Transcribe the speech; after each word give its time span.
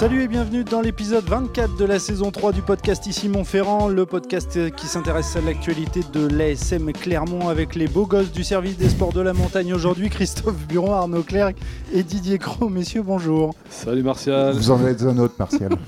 Salut 0.00 0.22
et 0.22 0.28
bienvenue 0.28 0.64
dans 0.64 0.80
l'épisode 0.80 1.26
24 1.26 1.76
de 1.76 1.84
la 1.84 1.98
saison 1.98 2.30
3 2.30 2.52
du 2.52 2.62
podcast 2.62 3.06
Ici 3.06 3.28
Montferrand, 3.28 3.86
le 3.86 4.06
podcast 4.06 4.74
qui 4.74 4.86
s'intéresse 4.86 5.36
à 5.36 5.42
l'actualité 5.42 6.00
de 6.14 6.26
l'ASM 6.26 6.90
Clermont 6.92 7.50
avec 7.50 7.74
les 7.74 7.86
beaux 7.86 8.06
gosses 8.06 8.32
du 8.32 8.42
service 8.42 8.78
des 8.78 8.88
sports 8.88 9.12
de 9.12 9.20
la 9.20 9.34
montagne 9.34 9.74
aujourd'hui, 9.74 10.08
Christophe 10.08 10.66
Buron, 10.66 10.94
Arnaud 10.94 11.22
Clerc 11.22 11.50
et 11.92 12.02
Didier 12.02 12.38
Cros. 12.38 12.70
Messieurs, 12.70 13.02
bonjour. 13.02 13.54
Salut 13.68 14.02
Martial. 14.02 14.54
Vous 14.54 14.70
en 14.70 14.86
êtes 14.86 15.02
un 15.02 15.18
autre, 15.18 15.34
Martial. 15.38 15.68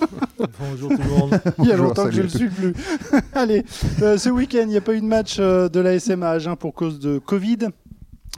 Bonjour 0.61 0.91
tout 0.91 0.97
le 0.97 1.19
monde. 1.19 1.41
Il 1.61 1.67
y 1.67 1.73
a 1.73 1.77
longtemps 1.77 2.05
que 2.07 2.11
je 2.11 2.19
ne 2.19 2.23
le 2.25 2.29
suis 2.29 2.49
plus. 2.49 2.75
Allez, 3.33 3.65
euh, 4.03 4.19
ce 4.19 4.29
week-end, 4.29 4.63
il 4.63 4.69
n'y 4.69 4.77
a 4.77 4.81
pas 4.81 4.95
eu 4.95 5.01
de 5.01 5.07
match 5.07 5.37
euh, 5.39 5.69
de 5.69 5.81
l'ASM 5.81 6.23
à 6.23 6.31
Agen 6.31 6.57
pour 6.57 6.75
cause 6.75 6.99
de 6.99 7.19
Covid. 7.19 7.69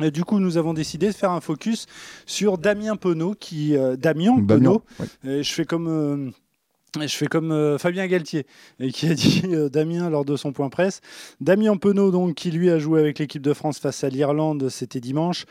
Et 0.03 0.11
du 0.11 0.25
coup, 0.25 0.41
nous 0.41 0.57
avons 0.57 0.75
décidé 0.75 1.07
de 1.07 1.13
faire 1.13 1.31
un 1.31 1.41
focus 1.41 1.87
sur 2.27 2.59
Damien 2.59 2.97
Penaud, 2.97 3.35
qui 3.35 3.77
euh, 3.77 3.97
Damien 3.97 4.45
Penaud. 4.45 4.83
Et 5.25 5.43
je 5.43 5.53
fais 5.53 5.65
comme, 5.65 5.87
euh, 5.89 6.31
je 7.01 7.15
fais 7.15 7.27
comme 7.27 7.53
euh, 7.53 7.79
Fabien 7.79 8.07
Galtier, 8.07 8.47
et 8.81 8.91
qui 8.91 9.07
a 9.07 9.15
dit 9.15 9.43
euh, 9.47 9.69
Damien 9.69 10.11
lors 10.11 10.25
de 10.25 10.37
son 10.37 10.53
point 10.53 10.69
presse. 10.69 11.01
Damien 11.41 11.77
Penaud, 11.77 12.11
donc, 12.11 12.35
qui 12.35 12.51
lui 12.51 12.71
a 12.71 12.79
joué 12.79 13.01
avec 13.01 13.19
l'équipe 13.21 13.43
de 13.43 13.53
France 13.53 13.79
face 13.79 14.03
à 14.03 14.09
l'Irlande, 14.09 14.69
c'était 14.69 15.01
dimanche. 15.01 15.47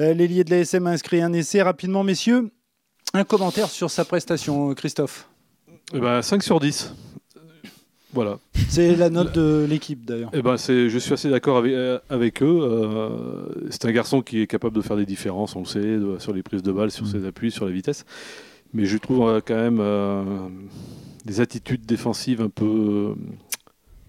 Euh, 0.00 0.12
L'ailier 0.12 0.42
de 0.44 0.50
l'ASM 0.50 0.86
a 0.86 0.90
inscrit 0.90 1.22
un 1.22 1.32
essai 1.32 1.62
rapidement, 1.62 2.02
messieurs. 2.02 2.50
Un 3.12 3.24
commentaire 3.24 3.68
sur 3.70 3.90
sa 3.90 4.04
prestation, 4.04 4.70
euh, 4.70 4.74
Christophe? 4.74 5.28
Eh 5.92 6.00
ben, 6.00 6.20
5 6.20 6.42
sur 6.42 6.58
10. 6.58 6.92
Voilà. 8.14 8.38
C'est 8.68 8.94
la 8.96 9.10
note 9.10 9.34
de 9.34 9.66
l'équipe 9.68 10.04
d'ailleurs. 10.04 10.30
Eh 10.32 10.40
ben, 10.42 10.56
c'est, 10.56 10.88
je 10.88 10.98
suis 10.98 11.12
assez 11.12 11.28
d'accord 11.30 11.56
avec, 11.58 11.72
euh, 11.72 11.98
avec 12.08 12.42
eux. 12.42 12.60
Euh, 12.62 13.46
c'est 13.70 13.84
un 13.86 13.92
garçon 13.92 14.22
qui 14.22 14.40
est 14.40 14.46
capable 14.46 14.74
de 14.76 14.80
faire 14.82 14.96
des 14.96 15.06
différences, 15.06 15.54
on 15.56 15.60
le 15.60 15.66
sait, 15.66 15.80
de- 15.80 16.16
sur 16.18 16.32
les 16.32 16.42
prises 16.42 16.62
de 16.62 16.72
balles, 16.72 16.90
sur 16.90 17.06
ses 17.06 17.26
appuis, 17.26 17.50
sur 17.50 17.66
la 17.66 17.72
vitesse. 17.72 18.04
Mais 18.72 18.84
je 18.86 18.96
trouve 18.98 19.28
euh, 19.28 19.40
quand 19.46 19.54
même 19.56 19.78
euh, 19.80 20.22
des 21.24 21.40
attitudes 21.40 21.84
défensives 21.86 22.40
un 22.40 22.48
peu 22.48 23.14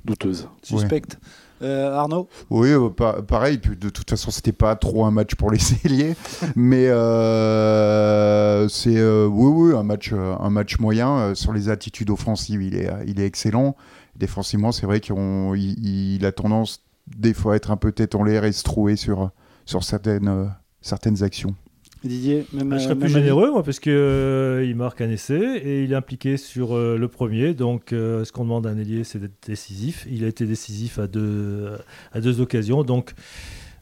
douteuses. 0.05 0.47
Suspecte. 0.63 1.17
Euh, 1.61 1.93
Arnaud 1.93 2.27
Oui, 2.49 2.69
euh, 2.71 2.89
pa- 2.89 3.21
pareil. 3.21 3.57
puis 3.59 3.77
de 3.77 3.89
toute 3.89 4.09
façon, 4.09 4.29
c'était 4.29 4.51
pas 4.51 4.75
trop 4.75 5.05
un 5.05 5.11
match 5.11 5.35
pour 5.35 5.51
les 5.51 5.59
ailiers, 5.85 6.15
mais 6.55 6.87
euh, 6.89 8.67
c'est 8.67 8.97
euh, 8.97 9.25
oui, 9.27 9.69
oui, 9.71 9.77
un 9.77 9.83
match, 9.83 10.11
un 10.13 10.49
match 10.49 10.79
moyen 10.79 11.17
euh, 11.17 11.35
sur 11.35 11.53
les 11.53 11.69
attitudes 11.69 12.09
offensives. 12.09 12.61
Il 12.61 12.75
est, 12.75 12.89
il 13.07 13.19
est 13.19 13.25
excellent. 13.25 13.75
Défensivement, 14.15 14.71
c'est 14.71 14.85
vrai 14.85 14.99
qu'il 14.99 15.15
il 15.55 16.25
a 16.25 16.31
tendance 16.31 16.83
des 17.07 17.33
fois 17.33 17.53
à 17.53 17.55
être 17.57 17.71
un 17.71 17.77
peu 17.77 17.91
tête 17.91 18.15
en 18.15 18.23
l'air 18.23 18.45
et 18.45 18.51
se 18.51 18.63
trouver 18.63 18.95
sur 18.95 19.31
sur 19.65 19.83
certaines 19.83 20.27
euh, 20.27 20.45
certaines 20.81 21.23
actions. 21.23 21.55
Didier, 22.03 22.45
même 22.53 22.69
je 22.71 22.75
euh, 22.75 22.79
serais 22.79 22.89
même 22.95 22.99
plus 22.99 23.09
généreux, 23.09 23.51
moi, 23.51 23.63
parce 23.63 23.79
qu'il 23.79 23.91
il 23.91 24.75
marque 24.75 25.01
un 25.01 25.09
essai 25.09 25.57
et 25.57 25.83
il 25.83 25.91
est 25.91 25.95
impliqué 25.95 26.37
sur 26.37 26.75
euh, 26.75 26.97
le 26.97 27.07
premier. 27.07 27.53
Donc, 27.53 27.93
euh, 27.93 28.23
ce 28.23 28.31
qu'on 28.31 28.43
demande 28.43 28.67
à 28.67 28.69
un 28.69 28.77
ailier, 28.77 29.03
c'est 29.03 29.19
d'être 29.19 29.47
décisif. 29.47 30.05
Il 30.09 30.23
a 30.23 30.27
été 30.27 30.45
décisif 30.45 30.99
à 30.99 31.07
deux, 31.07 31.71
à 32.11 32.21
deux 32.21 32.41
occasions. 32.41 32.83
Donc, 32.83 33.13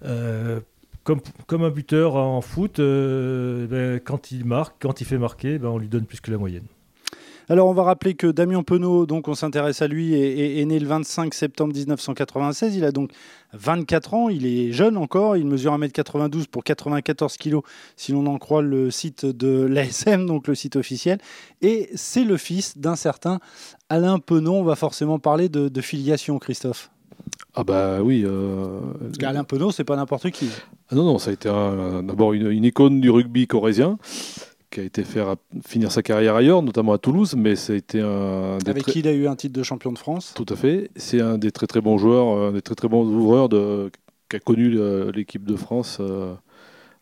euh, 0.06 0.62
comme, 1.04 1.20
comme 1.48 1.64
un 1.64 1.70
buteur 1.70 2.16
en 2.16 2.40
foot, 2.42 2.80
euh, 2.80 3.68
ben, 3.68 4.00
quand 4.00 4.32
il 4.32 4.46
marque, 4.46 4.76
quand 4.80 5.02
il 5.02 5.06
fait 5.06 5.18
marquer, 5.18 5.60
ben, 5.60 5.70
on 5.70 5.78
lui 5.78 5.90
donne 5.90 6.06
plus 6.06 6.22
que 6.22 6.32
la 6.32 6.38
moyenne. 6.38 6.66
Alors, 7.50 7.68
on 7.68 7.74
va 7.74 7.84
rappeler 7.84 8.14
que 8.14 8.28
Damien 8.28 8.64
Penaud, 8.64 9.06
donc 9.06 9.28
on 9.28 9.36
s'intéresse 9.36 9.82
à 9.82 9.88
lui, 9.88 10.14
est, 10.16 10.64
né 10.66 10.80
le 10.80 10.88
25 10.88 11.34
septembre 11.34 11.74
1996. 11.76 12.76
Il 12.76 12.86
a 12.86 12.92
donc 12.92 13.12
24 13.54 14.14
ans. 14.14 14.30
Il 14.30 14.46
est 14.46 14.72
jeune 14.72 14.96
encore. 14.98 15.36
Il 15.36 15.46
mesure 15.46 15.78
1m92 15.78 16.48
pour 16.48 16.64
94 16.64 17.36
kg, 17.38 17.58
si 17.98 18.12
l'on 18.14 18.26
en 18.28 18.38
croit 18.38 18.62
le 18.62 18.92
site 18.92 19.26
de 19.26 19.64
l'ASM, 19.66 20.26
donc 20.26 20.48
le 20.48 20.56
site 20.56 20.76
officiel. 20.78 21.20
Et 21.62 21.90
c'est 21.96 22.24
le 22.24 22.38
fils 22.38 22.78
d'un 22.78 22.96
certain 22.96 23.40
Alain 23.90 24.20
Penaud. 24.20 24.54
On 24.54 24.64
va 24.64 24.76
forcément 24.76 25.20
parler 25.20 25.50
de, 25.50 25.68
de 25.68 25.82
filiation, 25.82 26.40
Christophe. 26.40 26.90
Ah 27.56 27.64
bah 27.64 28.02
oui. 28.02 28.24
euh, 28.26 28.80
Parce 29.02 29.18
qu'Alain 29.18 29.44
Penaud, 29.44 29.72
c'est 29.72 29.84
pas 29.84 29.96
n'importe 29.96 30.32
qui. 30.32 30.50
Ah 30.90 30.96
non, 30.96 31.04
non, 31.04 31.20
ça 31.20 31.30
a 31.30 31.34
été 31.34 31.50
un- 31.50 32.02
d'abord 32.04 32.34
une, 32.34 32.50
une 32.50 32.64
icône 32.64 33.00
du 33.02 33.10
rugby 33.10 33.48
corésien 33.48 33.98
qui 34.74 34.80
a 34.80 34.84
été 34.84 35.04
faire 35.04 35.36
finir 35.66 35.92
sa 35.92 36.02
carrière 36.02 36.36
ailleurs, 36.36 36.62
notamment 36.64 36.94
à 36.94 36.98
Toulouse, 36.98 37.36
mais 37.38 37.56
ça 37.56 37.74
a 37.74 37.76
été 37.76 38.02
un 38.02 38.58
des 38.58 38.72
Avec 38.72 38.86
qui 38.86 39.00
il 39.00 39.08
a 39.08 39.14
eu 39.14 39.28
un 39.28 39.36
titre 39.36 39.58
de 39.58 39.64
champion 39.64 39.92
de 39.92 40.00
France. 40.00 40.34
Tout 40.36 40.46
à 40.50 40.56
fait. 40.56 40.90
C'est 40.96 41.22
un 41.22 41.38
des 41.38 41.52
très 41.52 41.68
très 41.68 41.82
bons 41.82 41.98
joueurs, 41.98 42.50
un 42.50 42.52
des 42.52 42.62
très 42.62 42.76
très 42.76 42.88
bons 42.88 43.06
ouvreurs 43.06 43.50
de, 43.50 43.92
qui 44.30 44.36
a 44.36 44.40
connu 44.40 44.74
euh, 44.76 45.12
l'équipe 45.12 45.46
de 45.46 45.56
France 45.56 45.98
euh, 46.00 46.34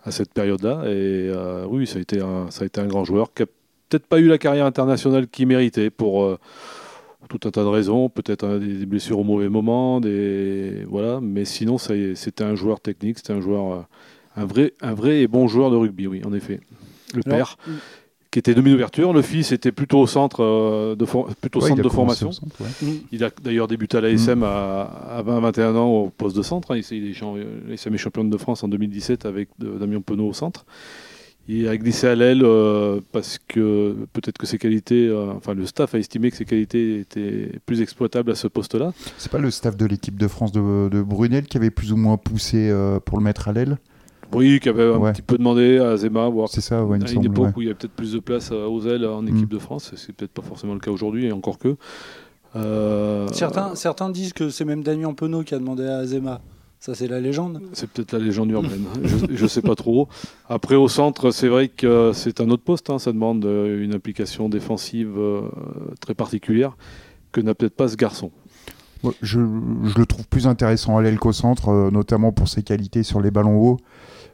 à 0.03 0.11
cette 0.11 0.33
période-là. 0.33 0.83
Et 0.85 1.29
euh, 1.29 1.65
oui, 1.69 1.87
ça 1.87 1.97
a, 1.97 2.01
été 2.01 2.19
un, 2.19 2.49
ça 2.51 2.63
a 2.63 2.65
été 2.65 2.81
un 2.81 2.87
grand 2.87 3.05
joueur 3.05 3.33
qui 3.33 3.43
a 3.43 3.45
peut-être 3.91 4.07
pas 4.07 4.19
eu 4.19 4.27
la 4.27 4.37
carrière 4.37 4.65
internationale 4.65 5.27
qu'il 5.27 5.47
méritait 5.47 5.89
pour 5.89 6.23
euh, 6.23 6.39
tout 7.29 7.47
un 7.47 7.51
tas 7.51 7.63
de 7.63 7.67
raisons, 7.67 8.09
peut-être 8.09 8.45
hein, 8.45 8.57
des, 8.57 8.85
blessures 8.85 9.19
au 9.19 9.23
mauvais 9.23 9.49
moment, 9.49 10.01
des 10.01 10.83
voilà. 10.87 11.19
Mais 11.21 11.45
sinon, 11.45 11.77
c'était 11.77 12.43
un 12.43 12.55
joueur 12.55 12.79
technique, 12.79 13.17
c'était 13.17 13.33
un 13.33 13.41
joueur, 13.41 13.73
euh, 13.73 13.81
un 14.35 14.45
vrai, 14.45 14.73
un 14.81 14.93
vrai 14.93 15.21
et 15.21 15.27
bon 15.27 15.47
joueur 15.47 15.71
de 15.71 15.75
rugby, 15.75 16.07
oui, 16.07 16.21
en 16.25 16.33
effet. 16.33 16.59
Le 17.13 17.21
Alors, 17.33 17.57
père, 17.57 17.73
qui 18.31 18.39
était 18.39 18.53
demi-ouverture, 18.53 19.11
le 19.11 19.21
fils 19.21 19.51
était 19.51 19.71
plutôt 19.73 19.99
au 19.99 20.07
centre 20.07 20.41
euh, 20.41 20.95
de, 20.95 21.03
for- 21.05 21.27
plutôt 21.41 21.61
Ouais, 21.61 21.69
centre 21.69 21.81
de 21.81 21.89
formation. 21.89 22.29
au 22.29 22.31
centre, 22.31 22.55
ouais. 22.61 22.67
Mm. 22.87 22.95
Il 23.11 23.23
a 23.25 23.29
d'ailleurs 23.43 23.67
débuté 23.67 23.97
à 23.97 24.01
l'ASM 24.01 24.43
à, 24.43 24.83
à 25.17 25.21
20-21 25.23 25.75
ans 25.75 25.89
au 25.89 26.09
poste 26.09 26.37
de 26.37 26.41
centre. 26.41 26.71
hein. 26.71 26.77
Il, 26.77 26.83
s'est- 26.83 26.95
il 26.97 27.09
est 27.09 27.13
champ- 27.13 27.35
l'ASM 27.67 27.93
est 27.93 27.97
championne 27.97 28.29
de 28.29 28.37
France 28.37 28.63
en 28.63 28.69
2017 28.69 29.25
avec 29.25 29.49
de- 29.59 29.77
Damien 29.77 29.99
Penaud 30.01 30.27
au 30.29 30.33
centre. 30.33 30.65
Il 31.47 31.67
a 31.67 31.75
glissé 31.75 32.07
à 32.07 32.15
l'aile 32.15 32.43
euh, 32.43 33.01
parce 33.11 33.39
que 33.47 33.97
peut-être 34.13 34.37
que 34.37 34.45
ses 34.45 34.59
qualités, 34.59 35.07
euh, 35.07 35.31
enfin 35.35 35.53
le 35.55 35.65
staff 35.65 35.95
a 35.95 35.97
estimé 35.97 36.29
que 36.31 36.37
ses 36.37 36.45
qualités 36.45 36.99
étaient 36.99 37.51
plus 37.65 37.81
exploitables 37.81 38.31
à 38.31 38.35
ce 38.35 38.47
poste-là. 38.47 38.93
C'est 39.17 39.31
pas 39.31 39.39
le 39.39 39.49
staff 39.51 39.75
de 39.75 39.85
l'équipe 39.87 40.17
de 40.17 40.27
France 40.27 40.51
de, 40.51 40.87
de 40.87 41.01
Brunel 41.01 41.45
qui 41.47 41.57
avait 41.57 41.71
plus 41.71 41.91
ou 41.91 41.97
moins 41.97 42.15
poussé 42.17 42.69
euh, 42.69 42.99
pour 42.99 43.17
le 43.17 43.23
mettre 43.23 43.47
à 43.49 43.53
l'aile? 43.53 43.79
Oui, 44.33 44.59
qui 44.61 44.69
avait 44.69 44.83
un 44.83 44.97
Ouais. 44.97 45.11
petit 45.13 45.21
peu 45.21 45.37
demandé 45.37 45.77
à 45.79 45.97
Zema, 45.97 46.27
voir 46.29 46.47
C'est 46.49 46.61
ça, 46.61 46.83
ouais, 46.85 46.97
il 46.97 47.01
me 47.01 47.07
à 47.07 47.09
une 47.09 47.15
semble. 47.15 47.25
époque 47.27 47.45
ouais. 47.47 47.53
où 47.57 47.61
il 47.61 47.65
y 47.65 47.67
avait 47.67 47.75
peut-être 47.77 47.93
plus 47.93 48.13
de 48.13 48.19
place 48.19 48.51
aux 48.51 48.81
ailes 48.87 49.05
en 49.05 49.25
équipe 49.25 49.51
Mm. 49.51 49.55
de 49.55 49.59
France. 49.59 49.91
C'est 49.95 50.13
peut-être 50.15 50.31
pas 50.31 50.41
forcément 50.41 50.73
le 50.73 50.79
cas 50.79 50.91
aujourd'hui, 50.91 51.25
et 51.25 51.31
encore 51.31 51.57
que. 51.59 51.75
Euh, 52.55 53.27
Certains, 53.31 53.75
certains 53.75 54.09
disent 54.09 54.33
que 54.33 54.49
c'est 54.49 54.65
même 54.65 54.83
Damien 54.83 55.13
Penaud 55.13 55.43
qui 55.43 55.55
a 55.55 55.59
demandé 55.59 55.85
à 55.85 55.97
Azema. 55.97 56.41
Ça, 56.79 56.95
c'est 56.95 57.07
la 57.07 57.19
légende. 57.19 57.61
C'est 57.73 57.87
peut-être 57.89 58.11
la 58.11 58.17
légende 58.19 58.49
urbaine. 58.51 58.85
je 59.31 59.43
ne 59.43 59.47
sais 59.47 59.61
pas 59.61 59.75
trop. 59.75 60.07
Après, 60.49 60.75
au 60.75 60.87
centre, 60.87 61.29
c'est 61.29 61.47
vrai 61.47 61.67
que 61.67 62.11
c'est 62.13 62.41
un 62.41 62.49
autre 62.49 62.63
poste. 62.63 62.89
hein. 62.89 62.97
Ça 62.97 63.11
demande 63.11 63.45
euh, 63.45 63.83
une 63.83 63.93
implication 63.93 64.49
défensive 64.49 65.11
euh, 65.15 65.41
très 65.99 66.15
particulière 66.15 66.75
que 67.31 67.39
n'a 67.39 67.53
peut-être 67.53 67.75
pas 67.75 67.87
ce 67.87 67.95
garçon. 67.95 68.31
Ouais, 69.03 69.13
je, 69.21 69.39
je 69.39 69.97
le 69.99 70.05
trouve 70.07 70.27
plus 70.27 70.47
intéressant 70.47 70.97
à 70.97 71.01
l'aile 71.03 71.19
qu'au 71.19 71.31
centre, 71.33 71.69
euh, 71.69 71.91
notamment 71.91 72.31
pour 72.31 72.47
ses 72.47 72.63
qualités 72.63 73.03
sur 73.03 73.21
les 73.21 73.29
ballons 73.31 73.59
hauts. 73.61 73.77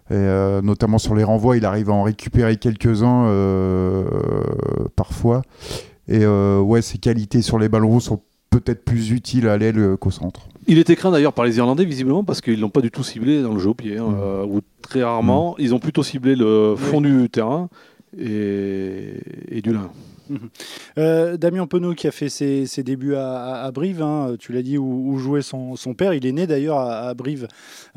Et, 0.09 0.13
euh, 0.16 0.62
notamment 0.62 0.97
sur 1.00 1.16
les 1.16 1.23
renvois, 1.23 1.57
il 1.57 1.66
arrive 1.66 1.90
à 1.90 1.94
en 1.94 2.03
récupérer 2.03 2.56
quelques-uns 2.57 3.25
euh, 3.28 4.06
parfois. 4.95 5.41
Et 6.07 6.19
euh, 6.23 6.59
ouais, 6.62 6.81
ses 6.81 6.97
qualités 6.97 7.41
sur 7.41 7.59
les 7.59 7.68
ballons 7.69 8.00
sont 8.00 8.22
peut-être 8.50 8.85
plus 8.85 9.12
utiles 9.12 9.47
à 9.50 9.57
l'aile 9.57 9.97
qu'au 10.00 10.12
centre. 10.12 10.47
Il 10.68 10.78
était 10.78 10.95
craint 10.95 11.12
d'ailleurs 11.12 11.34
par 11.34 11.44
les 11.45 11.57
Irlandais, 11.57 11.84
visiblement, 11.85 12.23
parce 12.23 12.40
qu'ils 12.41 12.59
l'ont 12.59 12.69
pas 12.69 12.81
du 12.81 12.91
tout 12.91 13.03
ciblé 13.03 13.41
dans 13.41 13.53
le 13.53 13.59
jeu 13.59 13.69
au 13.69 13.73
pied. 13.73 13.97
hein, 13.97 14.06
Mm. 14.09 14.45
ou 14.50 14.62
très 14.81 15.03
rarement. 15.03 15.56
Ils 15.59 15.73
ont 15.75 15.79
plutôt 15.79 16.03
ciblé 16.03 16.35
le 16.35 16.75
fond 16.78 17.01
du 17.01 17.29
terrain 17.29 17.68
et, 18.18 19.16
et 19.50 19.62
du 19.62 19.74
lin. 19.74 19.89
Euh, 20.97 21.38
Damien 21.38 21.67
Penaud 21.67 21.94
qui 21.94 22.07
a 22.07 22.12
fait 22.12 22.29
ses, 22.29 22.65
débuts 22.83 23.15
à, 23.15 23.69
Brive, 23.71 24.01
hein, 24.01 24.35
tu 24.39 24.51
l'as 24.51 24.63
dit, 24.63 24.77
où, 24.77 25.18
jouait 25.18 25.41
son, 25.41 25.75
père. 25.95 26.13
Il 26.13 26.25
est 26.25 26.31
né 26.31 26.47
d'ailleurs 26.47 26.79
à, 26.79 27.13
Brive, 27.13 27.47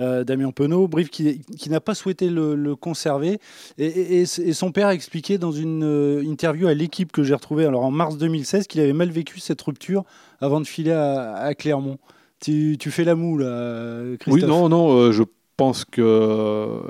euh, 0.01 0.25
Damien 0.25 0.51
Penaud. 0.51 0.89
Brive 0.89 1.09
qui, 1.09 1.41
n'a 1.69 1.81
pas 1.81 1.95
souhaité 1.95 2.29
le, 2.29 2.75
conserver. 2.77 3.39
Et, 3.79 4.25
son 4.27 4.73
père 4.73 4.89
a 4.89 4.95
expliqué 4.95 5.39
dans 5.39 5.53
une 5.53 5.85
euh, 5.85 6.23
interview 6.23 6.67
à 6.67 6.75
l'équipe 6.75 7.13
que 7.13 7.23
j'ai 7.23 7.35
retrouvée 7.35 7.65
alors 7.65 7.85
en 7.85 7.91
mars 7.91 8.19
2016 8.19 8.67
qu'il 8.67 8.81
avait 8.81 8.93
mal 8.93 9.11
vécu 9.11 9.41
cette 9.41 9.61
rupture 9.63 10.05
avant 10.41 10.61
de 10.61 10.67
filer 10.67 10.93
à, 10.93 11.55
Clermont. 11.55 11.99
Tu, 12.41 12.77
fais 12.91 13.05
la 13.05 13.15
moue 13.15 13.39
là, 13.39 14.17
Christophe 14.19 14.43
Oui, 14.43 14.49
non, 14.49 14.69
non, 14.69 15.13
je 15.13 15.23
pense 15.57 15.85
que. 15.85 16.81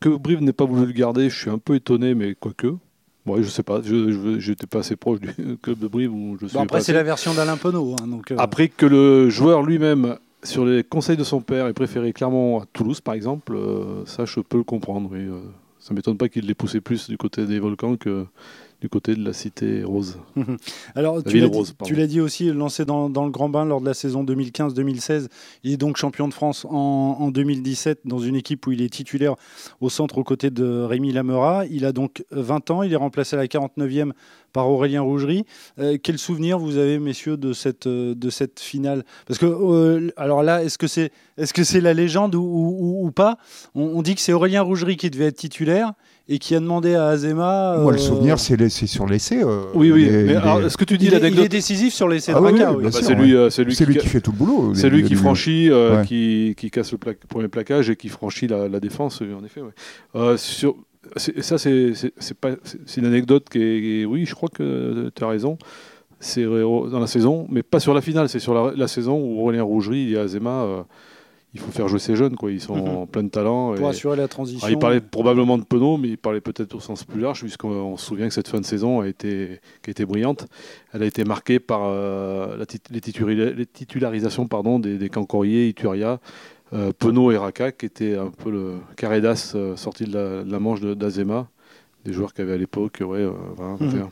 Que 0.00 0.08
Brive 0.10 0.42
n'ait 0.42 0.52
pas 0.52 0.66
voulu 0.66 0.86
le 0.86 0.92
garder, 0.92 1.30
je 1.30 1.38
suis 1.38 1.50
un 1.50 1.58
peu 1.58 1.74
étonné, 1.74 2.14
mais 2.14 2.34
quoique. 2.34 2.74
Ouais, 3.28 3.42
je 3.42 3.48
sais 3.48 3.62
pas, 3.62 3.80
je 3.84 4.50
n'étais 4.50 4.66
pas 4.66 4.78
assez 4.80 4.96
proche 4.96 5.20
du 5.20 5.28
club 5.62 5.78
de 5.78 5.86
Brive 5.88 6.12
où 6.12 6.36
je 6.40 6.46
suis 6.46 6.56
Bon, 6.56 6.62
après, 6.62 6.80
c'est 6.80 6.92
la 6.92 7.02
version 7.02 7.34
d'Alain 7.34 7.56
Penaud. 7.56 7.96
hein, 8.00 8.06
donc, 8.06 8.30
euh, 8.30 8.36
Après 8.38 8.68
que 8.68 8.86
le 8.86 9.28
joueur 9.30 9.62
lui-même, 9.62 10.16
sur 10.42 10.64
les 10.64 10.84
conseils 10.84 11.16
de 11.16 11.24
son 11.24 11.40
père, 11.40 11.66
ait 11.66 11.72
préféré 11.72 12.12
Clermont 12.12 12.60
à 12.60 12.64
Toulouse, 12.72 13.00
par 13.00 13.14
exemple, 13.14 13.54
euh, 13.56 14.04
ça, 14.06 14.24
je 14.24 14.40
peux 14.40 14.56
le 14.58 14.64
comprendre. 14.64 15.10
Oui, 15.12 15.20
euh, 15.20 15.40
ça 15.78 15.94
m'étonne 15.94 16.16
pas 16.16 16.28
qu'il 16.28 16.46
l'ait 16.46 16.54
poussé 16.54 16.80
plus 16.80 17.08
du 17.08 17.16
côté 17.16 17.44
des 17.46 17.58
volcans 17.58 17.96
que 17.96 18.26
du 18.80 18.88
côté 18.88 19.14
de 19.16 19.24
la 19.24 19.32
cité 19.32 19.82
rose. 19.82 20.18
Alors, 20.94 21.16
La 21.16 21.22
tu 21.22 21.38
l'as 21.40 21.48
dit- 21.48 21.56
rose, 21.56 21.72
pardon. 21.72 21.88
tu 21.92 21.98
l'as 21.98 22.06
dit 22.06 22.20
aussi, 22.20 22.52
lancé 22.52 22.84
dans, 22.84 23.10
dans 23.10 23.24
le 23.24 23.30
grand 23.30 23.48
bain 23.48 23.64
lors 23.64 23.80
de 23.80 23.86
la 23.86 23.94
saison 23.94 24.22
2015-2016. 24.24 25.28
Il 25.64 25.72
est 25.72 25.76
donc 25.76 25.96
champion 25.96 26.28
de 26.28 26.34
France 26.34 26.64
en, 26.64 27.16
en 27.18 27.30
2017 27.30 28.00
dans 28.04 28.18
une 28.18 28.36
équipe 28.36 28.66
où 28.66 28.72
il 28.72 28.82
est 28.82 28.88
titulaire 28.92 29.34
au 29.80 29.88
centre 29.90 30.18
aux 30.18 30.24
côtés 30.24 30.50
de 30.50 30.82
Rémi 30.82 31.12
Lamera. 31.12 31.66
Il 31.66 31.84
a 31.84 31.92
donc 31.92 32.24
20 32.30 32.70
ans. 32.70 32.82
Il 32.82 32.92
est 32.92 32.96
remplacé 32.96 33.34
à 33.36 33.38
la 33.38 33.46
49e 33.46 34.12
par 34.52 34.68
Aurélien 34.70 35.02
Rougerie. 35.02 35.44
Euh, 35.78 35.98
quel 36.02 36.18
souvenir 36.18 36.58
vous 36.58 36.76
avez, 36.78 36.98
messieurs, 36.98 37.36
de 37.36 37.52
cette, 37.52 37.86
euh, 37.86 38.14
de 38.14 38.30
cette 38.30 38.60
finale? 38.60 39.04
Parce 39.26 39.38
que, 39.38 39.46
euh, 39.46 40.10
alors 40.16 40.42
là, 40.42 40.62
est-ce 40.64 40.78
que 40.78 40.86
c'est 40.86 41.10
est 41.36 41.44
-ce 41.52 41.64
c'est 41.64 41.80
la 41.80 41.94
légende 41.94 42.34
ou, 42.34 42.42
ou- 42.42 43.06
ou 43.06 43.10
pas? 43.10 43.38
On, 43.74 43.82
on 43.82 44.02
dit 44.02 44.14
que 44.14 44.20
c'est 44.20 44.32
Aurélien 44.32 44.62
Rougerie 44.62 44.96
qui 44.96 45.10
devait 45.10 45.26
être 45.26 45.36
titulaire 45.36 45.92
et 46.30 46.38
qui 46.38 46.54
a 46.54 46.60
demandé 46.60 46.94
à 46.94 47.06
Azema. 47.08 47.78
Moi, 47.80 47.92
le 47.92 47.98
euh, 47.98 48.00
souvenir, 48.00 48.38
c'est 48.38 48.56
les- 48.56 48.68
c'est 48.68 48.86
sur 48.86 49.06
l'essai. 49.06 49.42
euh, 49.42 49.62
Oui, 49.74 49.90
oui. 49.90 50.02
il 50.02 50.08
est- 50.08 50.22
mais 50.24 50.32
il 50.32 50.36
alors, 50.36 50.60
est- 50.60 50.66
est-ce 50.66 50.76
que 50.76 50.84
tu 50.84 50.98
dis 50.98 51.06
il, 51.06 51.14
est, 51.14 51.16
il 51.16 51.18
est 51.18 51.22
l'anecdote 51.22 51.48
décisif 51.50 51.94
sur 51.94 52.06
l'essai 52.08 52.32
Ah 52.34 52.40
de 52.40 52.44
oui, 52.44 52.52
Raka, 52.52 52.70
oui, 52.70 52.76
oui. 52.76 52.82
bien 52.82 52.90
Bah, 52.90 52.96
sûr, 52.98 53.06
C'est 53.06 53.14
lui, 53.14 53.34
euh, 53.34 53.50
c'est 53.50 53.64
lui, 53.64 53.74
c'est 53.74 53.86
lui 53.86 53.96
qui, 53.96 54.06
fait 54.06 54.20
tout 54.20 54.32
le 54.32 54.36
boulot. 54.38 54.74
c'est 54.74 54.90
lui 54.90 55.02
qui 55.04 55.14
franchit, 55.14 55.70
euh, 55.70 56.00
Ouais. 56.00 56.06
qui, 56.06 56.54
qui 56.56 56.70
casse 56.70 56.92
le 56.92 56.98
pla- 56.98 57.12
premier 57.28 57.48
plaquage 57.48 57.88
et 57.90 57.96
qui 57.96 58.08
franchit 58.08 58.46
la, 58.46 58.68
la 58.68 58.80
défense, 58.80 59.22
euh, 59.22 59.34
en 59.40 59.44
effet. 59.44 59.60
ouais. 59.62 59.70
Euh, 60.16 60.36
sur, 60.36 60.76
c'est- 61.16 61.40
ça, 61.42 61.56
c'est 61.58 61.94
c'est- 61.94 62.12
c'est 62.18 62.36
pas- 62.36 62.56
c'est- 62.62 62.78
c'est 62.84 63.00
une 63.00 63.06
anecdote 63.06 63.46
qui 63.50 63.58
est, 63.58 63.80
qui 63.80 64.00
est- 64.02 64.04
Oui, 64.04 64.26
je 64.26 64.34
crois 64.34 64.50
que 64.50 65.10
tu 65.14 65.24
as 65.24 65.28
raison. 65.28 65.56
C'est 66.20 66.42
euh, 66.44 66.88
dans 66.90 66.98
la 66.98 67.06
saison, 67.06 67.46
mais 67.48 67.62
pas 67.62 67.78
sur 67.80 67.94
la 67.94 68.00
finale, 68.00 68.28
c'est 68.28 68.40
sur 68.40 68.52
la, 68.52 68.72
la 68.76 68.88
saison 68.88 69.18
où 69.18 69.40
Aurélien 69.40 69.62
Rougerie 69.62 70.14
et 70.14 70.18
Azema, 70.18 70.62
euh, 70.64 70.82
il 71.54 71.60
faut 71.60 71.70
faire 71.72 71.88
jouer 71.88 71.98
ces 71.98 72.14
jeunes, 72.14 72.36
quoi. 72.36 72.50
ils 72.52 72.60
sont 72.60 72.76
Mhm. 72.76 72.88
en 72.88 73.06
plein 73.06 73.22
de 73.22 73.28
talent. 73.30 73.74
Pour 73.74 73.86
et- 73.86 73.88
assurer 73.90 74.16
la 74.16 74.28
transition. 74.28 74.66
alors, 74.66 74.78
il 74.78 74.80
parlait 74.80 75.00
probablement 75.00 75.56
de 75.58 75.64
Penaud, 75.64 75.96
mais 75.96 76.08
il 76.08 76.18
parlait 76.18 76.40
peut-être 76.42 76.74
au 76.74 76.80
sens 76.80 77.04
plus 77.04 77.20
large, 77.20 77.40
puisqu'on 77.40 77.70
on 77.70 77.96
se 77.96 78.04
souvient 78.06 78.28
que 78.28 78.34
cette 78.34 78.48
fin 78.48 78.60
de 78.60 78.66
saison 78.66 79.00
a 79.00 79.08
été, 79.08 79.60
qui 79.82 79.88
a 79.88 79.92
été 79.92 80.04
brillante. 80.04 80.46
Elle 80.92 81.02
a 81.02 81.06
été 81.06 81.24
marquée 81.24 81.58
par 81.58 81.80
euh, 81.84 82.56
la 82.56 82.66
tit- 82.66 82.80
les, 82.90 83.00
titula- 83.00 83.52
les 83.54 83.66
titularisations 83.66 84.46
pardon, 84.46 84.78
des, 84.78 84.98
des 84.98 85.08
Cancorier, 85.08 85.68
Ituria, 85.68 86.20
euh, 86.74 86.92
Penaud 86.98 87.30
et 87.32 87.38
Raka, 87.38 87.72
qui 87.72 87.86
étaient 87.86 88.16
un 88.16 88.30
peu 88.30 88.50
le 88.50 88.74
carré 88.96 89.20
d'as 89.22 89.52
euh, 89.54 89.74
sorti 89.76 90.04
de 90.04 90.12
la, 90.14 90.44
de 90.44 90.52
la 90.52 90.60
manche 90.60 90.80
de- 90.80 90.92
d'Azema, 90.94 91.48
des 92.04 92.12
joueurs 92.12 92.34
qui 92.34 92.42
avaient 92.42 92.52
à 92.52 92.58
l'époque 92.58 92.98
ouais, 93.00 93.18
euh, 93.20 93.32
20, 93.56 93.80
Mhm. 93.80 93.88
21. 93.88 94.10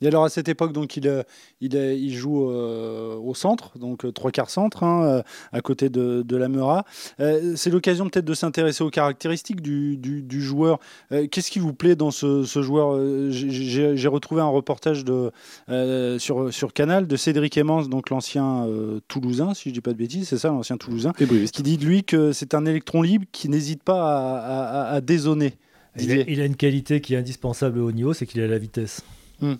Et 0.00 0.06
alors 0.06 0.24
à 0.24 0.28
cette 0.28 0.48
époque, 0.48 0.72
donc 0.72 0.96
il, 0.96 1.08
euh, 1.08 1.22
il, 1.60 1.76
euh, 1.76 1.92
il 1.94 2.14
joue 2.14 2.50
euh, 2.50 3.16
au 3.16 3.34
centre, 3.34 3.78
donc 3.78 4.12
trois 4.14 4.30
quarts 4.30 4.50
centre, 4.50 4.82
hein, 4.84 5.22
à 5.52 5.60
côté 5.60 5.88
de, 5.88 6.22
de 6.22 6.36
la 6.36 6.48
Meura. 6.48 6.84
Euh, 7.20 7.54
c'est 7.56 7.70
l'occasion 7.70 8.08
peut-être 8.08 8.24
de 8.24 8.34
s'intéresser 8.34 8.84
aux 8.84 8.90
caractéristiques 8.90 9.60
du, 9.60 9.96
du- 9.96 10.22
du 10.22 10.40
joueur. 10.42 10.78
Euh, 11.12 11.26
Qu'est-ce 11.26 11.50
qui 11.50 11.58
vous 11.58 11.72
plaît 11.72 11.96
dans 11.96 12.10
ce, 12.10 12.44
ce 12.44 12.62
joueur 12.62 12.98
J'ai- 13.30 14.08
retrouvé 14.08 14.40
un 14.40 14.46
reportage 14.48 15.04
de, 15.04 15.30
euh, 15.68 16.18
sur, 16.18 16.52
sur 16.52 16.72
Canal 16.72 17.06
de 17.06 17.16
Cédric 17.16 17.58
Emmans, 17.58 17.82
donc 17.86 18.10
l'ancien 18.10 18.64
euh, 18.66 19.00
Toulousain, 19.08 19.52
si 19.54 19.68
je 19.68 19.74
dis 19.74 19.80
pas 19.80 19.92
de 19.92 19.98
bêtises, 19.98 20.28
c'est 20.28 20.38
ça, 20.38 20.48
l'ancien 20.48 20.76
Toulousain, 20.76 21.12
Et 21.20 21.26
briviste. 21.26 21.54
qui 21.56 21.62
dit 21.62 21.76
de 21.76 21.84
lui 21.84 22.04
que 22.04 22.32
c'est 22.32 22.54
un 22.54 22.64
électron 22.66 23.02
libre 23.02 23.26
qui 23.32 23.48
n'hésite 23.48 23.82
pas 23.82 24.00
à, 24.02 24.38
à- 24.38 24.82
à- 24.90 24.92
à 24.94 25.00
dézonner. 25.00 25.54
Il 25.96 26.02
a, 26.12 26.14
Didier. 26.16 26.24
il 26.28 26.40
a 26.40 26.44
une 26.44 26.56
qualité 26.56 27.00
qui 27.00 27.14
est 27.14 27.16
indispensable 27.16 27.80
au 27.80 27.90
niveau, 27.92 28.12
c'est 28.12 28.26
qu'il 28.26 28.40
a 28.40 28.46
la 28.46 28.58
vitesse. 28.58 29.02
Hmm. 29.40 29.54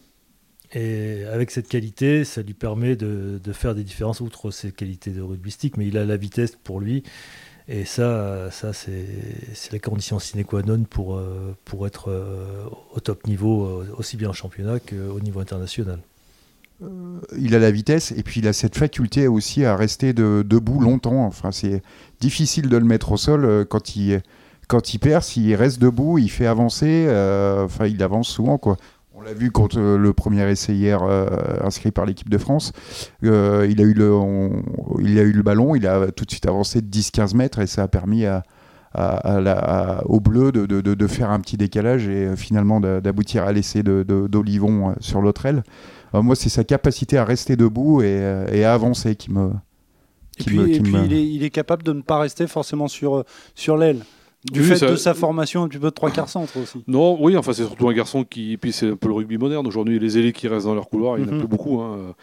Et 0.73 1.25
avec 1.25 1.51
cette 1.51 1.69
qualité, 1.69 2.25
ça 2.25 2.43
lui 2.43 2.55
permet 2.55 2.95
de, 2.95 3.41
faire 3.53 3.75
des 3.75 3.85
différences 3.85 4.21
outre 4.21 4.51
ses 4.51 4.71
qualités 4.73 5.11
de 5.11 5.23
rugbystique, 5.23 5.77
mais 5.77 5.87
il 5.87 5.97
a 5.97 6.05
la 6.05 6.17
vitesse 6.17 6.57
pour 6.63 6.81
lui. 6.81 7.05
Et 7.69 7.85
ça, 7.85 8.51
ça 8.51 8.73
c'est 8.73 9.73
la 9.73 9.79
condition 9.79 10.19
sine 10.19 10.45
qua 10.45 10.63
non 10.63 10.85
pour, 10.85 11.17
euh, 11.17 11.55
pour 11.67 11.87
être 11.87 12.11
euh, 12.11 12.65
au 12.95 13.01
top 13.01 13.27
niveau, 13.27 13.65
euh, 13.65 13.95
aussi 13.99 14.17
bien 14.17 14.31
en 14.31 14.33
championnat 14.33 14.81
qu'au 14.81 15.21
niveau 15.21 15.41
international. 15.41 15.99
il 17.37 17.55
a 17.55 17.59
la 17.59 17.71
vitesse 17.71 18.13
et 18.13 18.23
puis 18.23 18.41
il 18.41 18.49
a 18.49 18.55
cette 18.55 18.77
faculté 18.77 19.29
aussi 19.29 19.65
à 19.65 19.77
rester 19.77 20.13
de- 20.15 20.43
debout 20.47 20.81
longtemps. 20.81 21.27
Enfin, 21.27 21.53
c'est 21.53 21.83
difficile 22.21 22.69
de 22.71 22.77
le 22.77 22.85
mettre 22.85 23.13
au 23.13 23.17
sol 23.17 23.67
quand 23.69 23.97
il 23.97 24.23
quand 24.67 24.93
il 24.93 24.99
perce, 24.99 25.37
il 25.37 25.55
reste 25.55 25.79
debout, 25.79 26.19
il 26.19 26.29
fait 26.31 26.47
avancer. 26.47 27.07
Enfin, 27.65 27.87
il 27.87 28.03
avance 28.03 28.29
souvent 28.29 28.59
quoi. 28.59 28.77
On 29.21 29.23
l'a 29.23 29.33
vu 29.35 29.51
contre 29.51 29.81
euh, 29.81 29.99
le 29.99 30.13
premier 30.13 30.49
essai 30.49 30.75
hier 30.75 31.03
euh, 31.03 31.27
inscrit 31.65 31.91
par 31.91 32.07
l'équipe 32.07 32.29
de 32.29 32.39
France. 32.39 32.73
Euh, 33.25 33.67
il, 33.69 33.81
a 33.81 33.85
eu 33.85 33.93
le, 33.93 34.13
on- 34.15 34.63
il 35.01 35.19
a 35.19 35.23
eu 35.23 35.33
le 35.33 35.43
ballon, 35.43 35.75
il 35.75 35.89
a 35.89 36.13
tout 36.13 36.25
de 36.25 36.31
suite 36.31 36.47
avancé 36.47 36.81
de 36.81 36.87
10-15 36.87 37.35
mètres 37.37 37.59
et 37.59 37.67
ça 37.67 37.83
a 37.83 37.89
permis 37.89 38.27
à, 38.27 38.45
à- 38.95 39.17
à 39.17 39.41
la- 39.41 39.59
à- 39.59 40.05
au 40.07 40.21
bleu 40.21 40.53
de, 40.53 40.67
de- 40.67 40.81
de- 40.81 40.95
de 40.95 41.07
faire 41.09 41.31
un 41.31 41.41
petit 41.41 41.57
décalage 41.57 42.07
et 42.07 42.37
finalement 42.37 42.79
d'a- 42.79 43.01
d'aboutir 43.01 43.43
à 43.43 43.51
l'essai 43.53 43.83
d'Olivon 43.83 44.95
sur 45.01 45.21
l'autre 45.21 45.47
aile. 45.47 45.65
Euh, 46.15 46.23
moi, 46.23 46.37
c'est 46.37 46.49
sa 46.49 46.63
capacité 46.63 47.19
à 47.19 47.25
rester 47.25 47.57
debout 47.57 48.03
et, 48.03 48.45
et 48.53 48.63
à 48.65 48.73
avancer 48.73 49.17
qui 49.17 49.33
me. 49.33 49.51
Et 50.39 50.45
puis, 50.45 50.57
me- 50.57 50.69
et 50.69 50.73
qui 50.75 50.81
puis 50.81 50.93
me- 50.93 51.05
il, 51.07 51.13
est, 51.13 51.27
il 51.29 51.43
est 51.43 51.51
capable 51.51 51.83
de 51.83 51.93
ne 51.93 52.03
pas 52.03 52.21
rester 52.21 52.47
forcément 52.47 52.87
sur, 52.87 53.25
sur 53.57 53.77
l'aile. 53.77 54.05
Du 54.53 54.61
Oui, 54.61 54.67
fait 54.67 54.77
ça- 54.77 54.91
de 54.91 54.97
sa 54.97 55.15
formation 55.15 55.65
un 55.65 55.69
petit 55.69 55.79
peu 55.79 55.87
de 55.87 55.91
trois 55.95 56.11
quarts 56.11 56.29
centre 56.29 56.57
aussi. 56.63 56.79
Non, 56.87 57.21
oui, 57.23 57.37
enfin 57.37 57.53
c'est 57.53 57.65
surtout 57.65 57.89
un 57.89 57.93
garçon 57.93 58.23
qui. 58.25 58.57
Puis 58.57 58.73
c'est 58.73 58.91
un 58.91 58.97
peu 58.97 59.09
le 59.09 59.15
rugby 59.15 59.37
moderne. 59.37 59.67
Aujourd'hui, 59.67 59.99
les 59.99 60.17
ailés 60.19 60.33
qui 60.33 60.47
restent 60.47 60.67
dans 60.67 60.75
leur 60.75 60.89
couloir, 60.89 61.19
il 61.19 61.25
n'y 61.25 61.29
en 61.29 61.33
a 61.33 61.35
Mhm. 61.35 61.39
plus 61.41 61.49
beaucoup. 61.49 61.81
hein. 61.81 62.15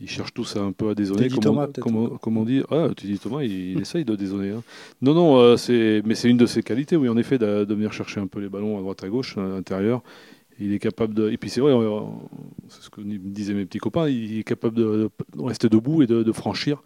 Ils 0.00 0.08
cherchent 0.10 0.34
tous 0.34 0.56
un 0.56 0.72
peu 0.72 0.88
à 0.90 0.94
dézonner. 0.96 1.28
Comme, 1.28 1.38
Thomas, 1.38 1.62
on, 1.62 1.66
peut-être 1.66 1.80
comme, 1.84 1.96
on- 1.96 2.08
comme 2.18 2.36
on 2.36 2.44
dit. 2.44 2.62
Ah, 2.72 2.88
Teddy 2.96 3.20
Thomas, 3.20 3.44
il, 3.44 3.70
il 3.72 3.80
essaye 3.80 4.04
de 4.04 4.16
dézonner. 4.16 4.50
hein. 4.50 4.62
Non, 5.00 5.14
non, 5.14 5.36
euh, 5.38 5.56
c'est, 5.56 6.02
mais 6.04 6.16
c'est 6.16 6.28
une 6.28 6.36
de 6.38 6.46
ses 6.46 6.64
qualités, 6.64 6.96
oui, 6.96 7.08
en 7.08 7.16
effet, 7.16 7.38
de, 7.38 7.64
de 7.64 7.74
venir 7.74 7.92
chercher 7.92 8.18
un 8.18 8.26
peu 8.26 8.40
les 8.40 8.48
ballons 8.48 8.76
à 8.78 8.80
droite 8.80 9.04
à 9.04 9.08
gauche, 9.08 9.38
à 9.38 9.42
l'intérieur. 9.42 10.02
Il 10.58 10.72
est 10.74 10.80
capable 10.80 11.14
de. 11.14 11.30
Et 11.30 11.36
puis 11.36 11.48
c'est 11.48 11.60
vrai, 11.60 11.72
euh, 11.72 12.00
c'est 12.68 12.82
ce 12.82 12.90
que 12.90 13.00
me 13.00 13.16
disaient 13.18 13.54
mes 13.54 13.64
petits 13.64 13.78
copains, 13.78 14.08
il 14.08 14.40
est 14.40 14.42
capable 14.44 14.76
de, 14.76 15.08
de 15.36 15.42
rester 15.42 15.68
debout 15.68 16.02
et 16.02 16.06
de, 16.08 16.24
de 16.24 16.32
franchir 16.32 16.82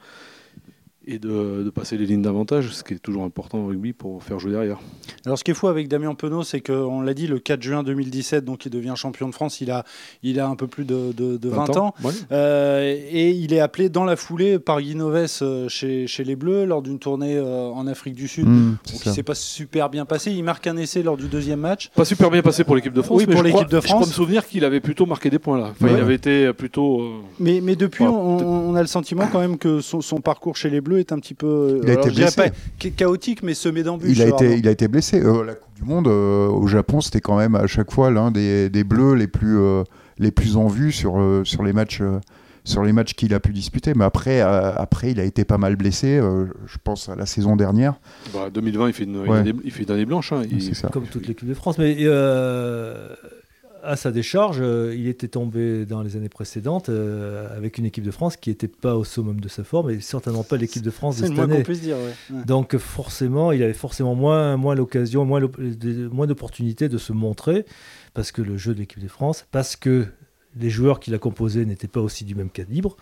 et 1.07 1.19
de, 1.19 1.63
de 1.65 1.71
passer 1.71 1.97
les 1.97 2.07
lignes 2.07 2.23
d'avantage, 2.23 2.71
ce 2.73 2.83
qui 2.83 2.95
est 2.95 2.99
toujours 2.99 3.25
important 3.25 3.59
au 3.59 3.67
rugby 3.67 3.93
pour 3.93 4.23
faire 4.23 4.39
jouer 4.39 4.53
derrière. 4.53 4.79
Alors 5.25 5.39
ce 5.39 5.45
qui 5.45 5.53
est 5.53 5.55
fou 5.55 5.69
avec 5.69 5.89
Damien 5.89 6.15
Penaud, 6.15 6.43
c'est 6.43 6.61
qu'on 6.61 7.01
l'a 7.01 7.15
dit, 7.15 7.27
le 7.27 7.39
4 7.39 7.63
juin 7.63 7.83
2017, 7.83 8.45
donc 8.45 8.67
il 8.67 8.71
devient 8.71 8.95
champion 8.97 9.29
de 9.29 9.35
France, 9.35 9.61
il 9.61 9.71
a, 9.71 9.85
il 10.23 10.41
a 10.41 10.49
un 10.49 10.57
peu 10.57 10.67
plus 10.67 10.85
de, 10.85 11.13
de- 11.17 11.37
de 11.37 11.49
20, 11.49 11.77
ans. 11.77 11.95
Ouais. 12.03 12.13
Euh, 12.33 12.83
et 13.11 13.31
il 13.31 13.53
est 13.53 13.61
appelé 13.61 13.89
dans 13.89 14.05
la 14.05 14.17
foulée 14.17 14.59
par 14.59 14.81
Guy 14.81 14.95
Noves 14.95 15.29
euh, 15.43 15.69
chez, 15.69 16.07
chez 16.07 16.25
les 16.25 16.37
Bleus 16.37 16.65
lors 16.65 16.83
d'une 16.83 16.99
tournée 16.99 17.37
euh, 17.37 17.69
en 17.71 17.87
Afrique 17.87 18.15
du 18.15 18.29
Sud. 18.29 18.47
Mmh, 18.49 18.77
c'est 18.85 19.05
Donc, 19.07 19.15
s'est 19.15 19.23
pas 19.23 19.35
super 19.35 19.89
bien 19.91 20.05
passé. 20.05 20.33
Il 20.33 20.43
marque 20.45 20.67
un 20.67 20.77
essai 20.77 21.03
lors 21.03 21.17
du 21.17 21.29
deuxième 21.29 21.61
match. 21.61 21.91
Pas 21.95 22.05
super 22.05 22.31
bien 22.31 22.43
passé 22.43 22.65
pour 22.65 22.77
l'équipe 22.77 22.93
de 22.93 23.03
France. 23.03 23.19
Oui, 23.19 23.25
mais 23.29 23.35
pour 23.35 23.45
je 23.45 23.49
crois- 23.51 23.61
l'équipe 23.63 23.73
de 23.73 23.81
Je 23.81 23.87
crois 23.87 23.97
France. 23.99 24.09
me 24.09 24.13
souvenir 24.15 24.47
qu'il 24.47 24.65
avait 24.65 24.81
plutôt 24.81 25.07
marqué 25.07 25.31
des 25.31 25.39
points 25.39 25.59
là. 25.59 25.69
Enfin, 25.71 25.87
Ouais. 25.87 25.93
Il 25.95 26.01
avait 26.01 26.15
été 26.17 26.53
plutôt. 26.53 27.01
euh, 27.01 27.11
Mais, 27.39 27.61
mais 27.63 27.77
depuis, 27.77 28.05
Voilà, 28.05 28.19
on, 28.19 28.71
on 28.71 28.75
a 28.75 28.81
le 28.81 28.87
sentiment 28.89 29.29
quand 29.31 29.41
même 29.41 29.57
que 29.59 29.81
son, 29.81 30.01
son 30.01 30.21
parcours 30.21 30.57
chez 30.57 30.69
les 30.71 30.81
Bleus 30.81 30.96
est 30.99 31.13
un 31.13 31.19
petit 31.19 31.35
peu, 31.35 31.81
Il 31.83 31.91
a 31.91 31.95
été 31.95 32.11
blessé. 32.11 32.37
pas 32.37 32.89
chaotique, 32.97 33.43
mais 33.43 33.55
semé 33.55 33.83
d'embûches. 33.83 34.17
Il 34.17 34.23
a, 34.23 34.29
été, 34.29 34.57
il 34.59 34.67
a 34.69 34.71
été 34.71 34.89
blessé. 34.89 35.21
Euh, 35.23 35.45
la 35.45 35.55
Coupe 35.55 35.75
du 35.75 35.85
Monde 35.85 36.09
euh, 36.09 36.49
au 36.49 36.67
Japon, 36.67 37.01
c'était 37.01 37.21
quand 37.21 37.37
même 37.37 37.55
à 37.55 37.67
chaque 37.67 37.91
fois 37.93 38.11
l'un 38.11 38.31
des, 38.31 38.69
des 38.71 38.85
bleus 38.85 39.15
les 39.15 39.27
plus, 39.29 39.59
euh, 39.59 39.83
les 40.19 40.31
plus 40.31 40.57
en 40.57 40.67
vue 40.67 40.93
sur, 40.93 41.19
euh, 41.21 41.43
sur 41.45 41.63
les 41.63 41.73
matchs. 41.73 42.01
euh, 42.01 42.19
sur 42.65 42.83
les 42.83 42.93
matchs 42.93 43.15
qu'il 43.15 43.33
a 43.33 43.39
pu 43.39 43.53
disputer, 43.53 43.93
mais 43.95 44.05
après, 44.05 44.41
euh, 44.41 44.73
après, 44.75 45.13
il 45.13 45.21
a 45.21 45.23
été 45.23 45.45
pas 45.45 45.57
mal 45.57 45.77
blessé. 45.77 46.19
euh, 46.19 46.47
je 46.67 46.79
pense 46.83 47.09
à 47.09 47.15
la 47.15 47.25
saison 47.25 47.55
dernière. 47.55 47.95
bah, 48.35 48.51
2020, 48.53 48.89
il 48.89 48.93
fait 48.93 49.05
une, 49.05 49.19
Ouais. 49.19 49.27
une 49.29 49.35
année, 49.35 49.53
il 49.63 49.71
fait 49.71 49.85
une 49.85 49.93
année 49.93 50.05
blanche. 50.05 50.33
hein. 50.33 50.43
Il- 50.51 50.61
C'est 50.61 50.75
ça. 50.75 50.89
Comme 50.89 51.05
toute 51.07 51.29
l'équipe 51.29 51.47
de 51.49 51.55
France. 51.55 51.79
Mais 51.79 51.97
euh, 52.01 53.07
à 53.83 53.97
sa 53.97 54.11
décharge, 54.11 54.59
euh, 54.61 54.95
il 54.97 55.07
était 55.09 55.29
tombé 55.29 55.87
dans 55.87 56.03
les 56.03 56.17
années 56.17 56.29
précédentes 56.29 56.89
euh, 56.89 57.57
avec 57.57 57.79
une 57.79 57.85
équipe 57.87 58.05
de 58.05 58.11
France 58.11 58.37
qui 58.37 58.51
n'était 58.51 58.69
pas 58.69 58.97
au 58.97 59.05
summum 59.05 59.41
de 59.41 59.49
sa 59.49 59.65
forme 59.65 59.91
et 59.91 60.01
certainement 60.01 60.43
pas 60.45 60.57
l'équipe 60.57 60.83
de 60.83 60.91
France 60.91 61.17
de 61.17 61.23
C'est 61.23 61.29
le 61.29 61.29
cette 61.29 61.37
moins 61.37 61.47
qu'on 61.47 61.55
année. 61.55 61.63
puisse 61.63 61.81
dire. 61.81 61.97
ouais. 61.97 62.37
Ouais. 62.37 62.45
Donc 62.45 62.77
forcément, 62.77 63.53
il 63.53 63.63
avait 63.63 63.73
forcément 63.73 64.15
moins, 64.15 64.57
moins 64.57 64.75
l'occasion, 64.75 65.25
moins, 65.25 65.41
d'opportunités 66.27 66.89
de 66.89 66.99
se 66.99 67.13
montrer 67.13 67.65
parce 68.15 68.33
que 68.33 68.43
le 68.43 68.57
jeu 68.57 68.75
de 68.75 68.79
l'équipe 68.81 69.03
de 69.03 69.09
France, 69.09 69.47
parce 69.53 69.77
que 69.77 70.07
les 70.59 70.71
joueurs 70.71 71.01
qu'il 71.01 71.15
a 71.15 71.19
composés 71.19 71.67
n'étaient 71.67 71.87
pas 71.87 72.01
aussi 72.01 72.25
du 72.25 72.35
même 72.35 72.49
calibre, 72.49 72.97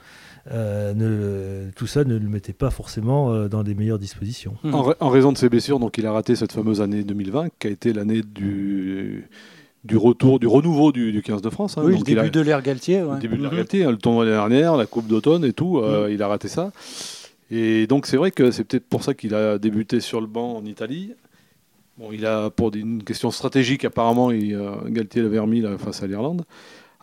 euh, 0.50 0.92
ne- 0.92 1.70
tout 1.70 1.86
ça 1.86 2.02
ne 2.04 2.16
le 2.18 2.28
mettait 2.28 2.52
pas 2.52 2.70
forcément 2.70 3.32
euh, 3.32 3.48
dans 3.48 3.62
les 3.62 3.74
meilleures 3.76 4.00
dispositions. 4.00 4.56
En, 4.64 4.92
en 4.98 5.08
raison 5.08 5.30
de 5.30 5.38
ses 5.38 5.48
blessures, 5.48 5.78
donc 5.78 5.96
il 5.96 6.04
a 6.06 6.12
raté 6.12 6.34
cette 6.34 6.50
fameuse 6.52 6.80
année 6.80 7.04
2020, 7.04 7.48
qui 7.60 7.68
a 7.68 7.70
été 7.70 7.92
l'année 7.92 8.22
du, 8.22 9.28
du 9.84 9.96
retour, 9.96 10.38
du 10.40 10.46
renouveau 10.46 10.92
du, 10.92 11.12
du 11.12 11.22
15 11.22 11.42
de 11.42 11.50
France. 11.50 11.76
hein. 11.76 11.82
Oui, 11.84 11.92
le 11.94 12.00
a- 12.00 12.02
début 12.22 12.30
de 12.30 12.40
l'ère 12.40 12.62
Galtier. 12.62 13.02
ouais. 13.02 13.14
le 13.14 13.20
début 13.20 13.36
de 13.36 13.42
la 13.42 13.48
Mhm. 13.48 13.54
réalité, 13.54 13.84
hein, 13.84 13.90
le 13.90 13.96
tournoi 13.98 14.24
de 14.24 14.30
l'année 14.30 14.56
dernière, 14.56 14.76
la 14.76 14.86
Coupe 14.86 15.06
d'automne 15.06 15.44
et 15.44 15.52
tout, 15.52 15.78
euh, 15.78 16.08
il 16.10 16.22
a 16.22 16.28
raté 16.28 16.48
ça. 16.48 16.72
Et 17.50 17.86
donc 17.86 18.06
c'est 18.06 18.16
vrai 18.16 18.30
que 18.30 18.50
c'est 18.50 18.64
peut-être 18.64 18.86
pour 18.86 19.02
ça 19.04 19.12
qu'il 19.14 19.34
a 19.34 19.58
débuté 19.58 20.00
sur 20.00 20.20
le 20.20 20.26
banc 20.26 20.56
en 20.56 20.64
Italie. 20.64 21.12
Bon, 21.98 22.08
il 22.12 22.24
a 22.26 22.50
pour 22.50 22.74
une 22.74 23.02
question 23.04 23.30
stratégique 23.30 23.84
apparemment, 23.84 24.30
il, 24.30 24.54
euh, 24.54 24.72
Galtier 24.88 25.22
l'avait 25.22 25.38
remis 25.38 25.60
là, 25.60 25.76
face 25.78 26.02
à 26.02 26.06
l'Irlande. 26.06 26.44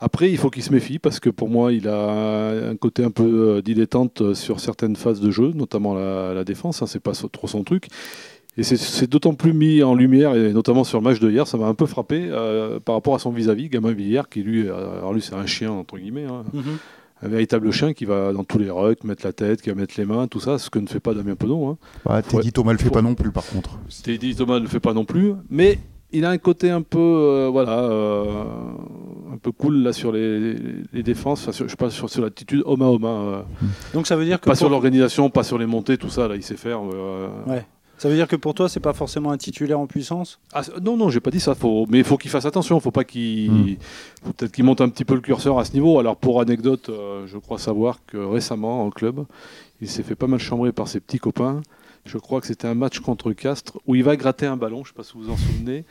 Après, 0.03 0.31
il 0.31 0.37
faut 0.37 0.49
qu'il 0.49 0.63
se 0.63 0.73
méfie 0.73 0.97
parce 0.97 1.19
que 1.19 1.29
pour 1.29 1.47
moi, 1.47 1.71
il 1.71 1.87
a 1.87 2.69
un 2.71 2.75
côté 2.75 3.03
un 3.03 3.11
peu 3.11 3.23
euh, 3.57 3.61
dilettante 3.61 4.33
sur 4.33 4.59
certaines 4.59 4.95
phases 4.95 5.21
de 5.21 5.29
jeu, 5.29 5.51
notamment 5.53 5.93
la, 5.93 6.33
la 6.33 6.43
défense. 6.43 6.81
hein, 6.81 6.87
c'est 6.87 6.99
pas 6.99 7.11
trop 7.31 7.47
son 7.47 7.63
truc. 7.63 7.87
Et 8.57 8.63
c'est 8.63 9.09
d'autant 9.09 9.33
plus 9.33 9.53
mis 9.53 9.81
en 9.81 9.95
lumière, 9.95 10.35
et 10.35 10.51
notamment 10.51 10.83
sur 10.83 10.99
le 10.99 11.05
match 11.05 11.19
de 11.19 11.31
hier, 11.31 11.47
ça 11.47 11.57
m'a 11.57 11.67
un 11.67 11.73
peu 11.73 11.85
frappé 11.85 12.29
par 12.83 12.95
rapport 12.95 13.15
à 13.15 13.19
son 13.19 13.31
vis-à-vis, 13.31 13.69
Gamin 13.69 13.93
Villière, 13.93 14.27
qui 14.27 14.43
lui, 14.43 14.67
alors 14.69 15.13
lui 15.13 15.21
c'est 15.21 15.35
un 15.35 15.45
chien 15.45 15.71
entre 15.71 15.97
guillemets, 15.97 16.25
hein. 16.25 16.43
mm-hmm. 16.53 17.25
un 17.25 17.27
véritable 17.29 17.71
chien 17.71 17.93
qui 17.93 18.03
va 18.03 18.33
dans 18.33 18.43
tous 18.43 18.59
les 18.59 18.69
rucks, 18.69 19.05
mettre 19.05 19.25
la 19.25 19.31
tête, 19.31 19.61
qui 19.61 19.69
va 19.69 19.75
mettre 19.75 19.93
les 19.97 20.05
mains, 20.05 20.27
tout 20.27 20.41
ça, 20.41 20.57
ce 20.57 20.69
que 20.69 20.79
ne 20.79 20.87
fait 20.87 20.99
pas 20.99 21.13
Damien 21.13 21.35
Penaud. 21.35 21.65
Hein. 21.65 21.77
Bah, 22.05 22.21
Teddy 22.21 22.51
Thomas 22.51 22.73
le 22.73 22.77
fait 22.77 22.89
pas 22.89 23.01
non 23.01 23.15
plus 23.15 23.31
par 23.31 23.45
contre. 23.45 23.79
Teddy 24.03 24.35
Thomas 24.35 24.55
ne 24.55 24.63
le 24.63 24.69
fait 24.69 24.81
pas 24.81 24.93
non 24.93 25.05
plus, 25.05 25.31
mais 25.49 25.79
il 26.13 26.25
a 26.25 26.29
un 26.29 26.37
côté 26.37 26.69
un 26.69 26.81
peu, 26.81 26.99
euh, 26.99 27.49
voilà, 27.51 27.79
euh, 27.79 28.43
un 29.33 29.37
peu 29.37 29.51
cool 29.51 29.77
là 29.77 29.93
sur 29.93 30.11
les, 30.11 30.55
défenses. 31.03 31.49
Sur, 31.51 31.67
je 31.67 31.75
passe 31.75 31.93
sur, 31.93 32.09
sur 32.09 32.21
l'attitude 32.21 32.63
homme 32.65 32.81
à 32.81 32.85
homme. 32.85 33.05
Hein. 33.05 33.45
Donc 33.93 34.07
ça 34.07 34.15
veut 34.15 34.25
dire 34.25 34.39
que 34.39 34.45
pas 34.45 34.55
sur 34.55 34.69
l'organisation, 34.69 35.29
pas 35.29 35.43
sur 35.43 35.57
les 35.57 35.65
montées, 35.65 35.97
tout 35.97 36.09
ça. 36.09 36.27
Là, 36.27 36.35
il 36.35 36.43
sait 36.43 36.57
faire. 36.57 36.81
Euh, 36.93 37.29
ouais. 37.47 37.65
Ça 38.01 38.09
veut 38.09 38.15
dire 38.15 38.27
que 38.27 38.35
pour 38.35 38.55
toi, 38.55 38.67
c'est 38.67 38.79
pas 38.79 38.93
forcément 38.93 39.29
un 39.29 39.37
titulaire 39.37 39.79
en 39.79 39.85
puissance? 39.85 40.39
Ah, 40.53 40.63
Non, 40.81 40.97
non, 40.97 41.09
j'ai 41.11 41.19
pas 41.19 41.29
dit 41.29 41.39
ça. 41.39 41.53
Faut... 41.53 41.85
Mais 41.87 41.99
il 41.99 42.03
faut 42.03 42.17
qu'il 42.17 42.31
fasse 42.31 42.45
attention. 42.45 42.79
Faut 42.79 42.89
pas 42.89 43.03
qu'il, 43.03 43.51
hmm. 43.51 43.75
peut-être 44.23 44.51
qu'il 44.51 44.63
monte 44.63 44.81
un 44.81 44.89
petit 44.89 45.05
peu 45.05 45.13
le 45.13 45.21
curseur 45.21 45.59
à 45.59 45.65
ce 45.65 45.73
niveau. 45.73 45.99
Alors 45.99 46.15
pour 46.17 46.41
anecdote, 46.41 46.89
je 47.27 47.37
crois 47.37 47.59
savoir 47.59 47.99
que 48.07 48.17
récemment 48.17 48.83
en 48.83 48.89
club, 48.89 49.23
il 49.81 49.87
s'est 49.87 50.01
fait 50.01 50.15
pas 50.15 50.25
mal 50.25 50.39
chambrer 50.39 50.71
par 50.71 50.87
ses 50.87 50.99
petits 50.99 51.19
copains. 51.19 51.61
Je 52.05 52.17
crois 52.17 52.41
que 52.41 52.47
c'était 52.47 52.67
un 52.67 52.73
match 52.73 53.01
contre 53.01 53.33
Castres 53.33 53.77
où 53.85 53.93
il 53.93 54.03
va 54.03 54.15
gratter 54.15 54.47
un 54.47 54.57
ballon, 54.57 54.77
je 54.77 54.89
ne 54.89 54.93
sais 54.93 54.93
pas 54.97 55.03
si 55.03 55.13
vous 55.13 55.25
vous 55.25 55.29
en 55.29 55.37
souvenez. 55.37 55.85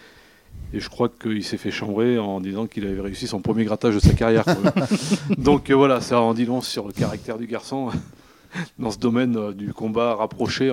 Et 0.75 0.81
je 0.81 0.88
crois 0.88 1.09
qu'il 1.09 1.45
s'est 1.45 1.59
fait 1.59 1.71
chambrer 1.71 2.19
en 2.19 2.40
disant 2.40 2.67
qu'il 2.67 2.88
avait 2.88 3.00
réussi 3.00 3.29
son 3.29 3.40
premier 3.40 3.64
grattage 3.64 3.95
de 3.95 4.00
sa 4.00 4.14
carrière. 4.14 4.45
Donc 5.38 5.71
euh, 5.71 5.75
voilà, 5.76 6.00
ça 6.00 6.21
en 6.21 6.35
dit 6.35 6.45
long 6.45 6.61
sur 6.61 6.88
le 6.88 6.93
caractère 6.93 7.38
du 7.38 7.47
garçon 7.47 7.90
dans 8.81 8.90
ce 8.90 8.99
domaine 8.99 9.37
euh, 9.37 9.52
du 9.52 9.73
combat 9.73 10.17
rapproché. 10.17 10.73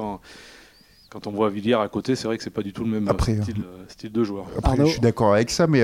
Quand 1.10 1.28
on 1.28 1.32
voit 1.32 1.50
Villiers 1.50 1.76
à 1.76 1.88
côté, 1.88 2.16
c'est 2.16 2.28
vrai 2.28 2.38
que 2.38 2.44
c'est 2.44 2.50
pas 2.50 2.62
du 2.62 2.74
tout 2.74 2.84
le 2.84 2.90
même 2.90 3.08
euh, 3.08 3.86
style, 3.88 4.12
de 4.12 4.24
joueur. 4.24 4.46
Après, 4.58 4.78
je 4.78 4.86
suis 4.86 5.00
d'accord 5.00 5.34
avec 5.34 5.50
ça, 5.50 5.68
mais 5.68 5.84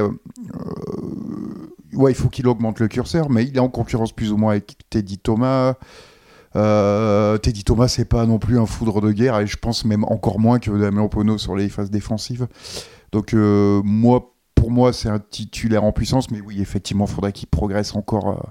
ouais, 1.93 2.11
il 2.11 2.15
faut 2.15 2.29
qu'il 2.29 2.47
augmente 2.47 2.79
le 2.79 2.87
curseur, 2.87 3.29
mais 3.29 3.45
il 3.45 3.55
est 3.55 3.59
en 3.59 3.69
concurrence 3.69 4.11
plus 4.11 4.31
ou 4.31 4.37
moins 4.37 4.51
avec 4.51 4.77
Teddy 4.89 5.17
Thomas. 5.17 5.75
Euh, 6.55 7.37
Teddy 7.37 7.63
Thomas, 7.63 7.87
c'est 7.87 8.05
pas 8.05 8.25
non 8.25 8.39
plus 8.39 8.59
un 8.59 8.65
foudre 8.65 9.01
de 9.01 9.11
guerre, 9.11 9.39
et 9.39 9.47
je 9.47 9.57
pense 9.57 9.85
même 9.85 10.03
encore 10.05 10.39
moins 10.39 10.59
que 10.59 10.71
Damien 10.71 11.07
Pono 11.07 11.37
sur 11.37 11.55
les 11.55 11.69
phases 11.69 11.89
défensives. 11.89 12.47
Donc, 13.11 13.33
euh, 13.33 13.81
moi, 13.83 14.35
pour 14.55 14.71
moi, 14.71 14.93
c'est 14.93 15.09
un 15.09 15.19
titulaire 15.19 15.83
en 15.83 15.91
puissance, 15.91 16.31
mais 16.31 16.41
oui, 16.41 16.61
effectivement, 16.61 17.05
il 17.05 17.11
faudrait 17.11 17.31
qu'il 17.31 17.47
progresse 17.47 17.95
encore 17.95 18.29
euh, 18.29 18.43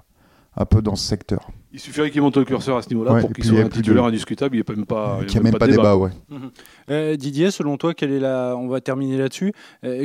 un 0.56 0.64
peu 0.64 0.82
dans 0.82 0.96
ce 0.96 1.06
secteur. 1.06 1.50
Il 1.72 1.80
suffirait 1.80 2.10
qu'il 2.10 2.20
monte 2.20 2.36
le 2.36 2.44
curseur 2.44 2.76
à 2.76 2.82
ce 2.82 2.90
niveau-là 2.90 3.20
pour 3.20 3.32
qu'il 3.32 3.44
soit 3.44 3.60
un 3.60 3.68
titulaire 3.68 4.04
indiscutable. 4.04 4.56
Il 4.56 4.58
n'y 4.58 4.64
a 4.66 4.76
même 4.76 4.86
pas, 4.86 5.20
il 5.26 5.32
y 5.32 5.38
a 5.38 5.40
même, 5.40 5.54
pas, 5.54 5.66
débat. 5.66 5.96
ouais. 5.96 6.10
Mhm. 6.28 7.16
Didier, 7.16 7.50
selon 7.50 7.76
toi, 7.78 7.94
quelle 7.94 8.12
est 8.12 8.20
la, 8.20 8.54
on 8.58 8.68
va 8.68 8.80
terminer 8.80 9.16
là-dessus. 9.16 9.52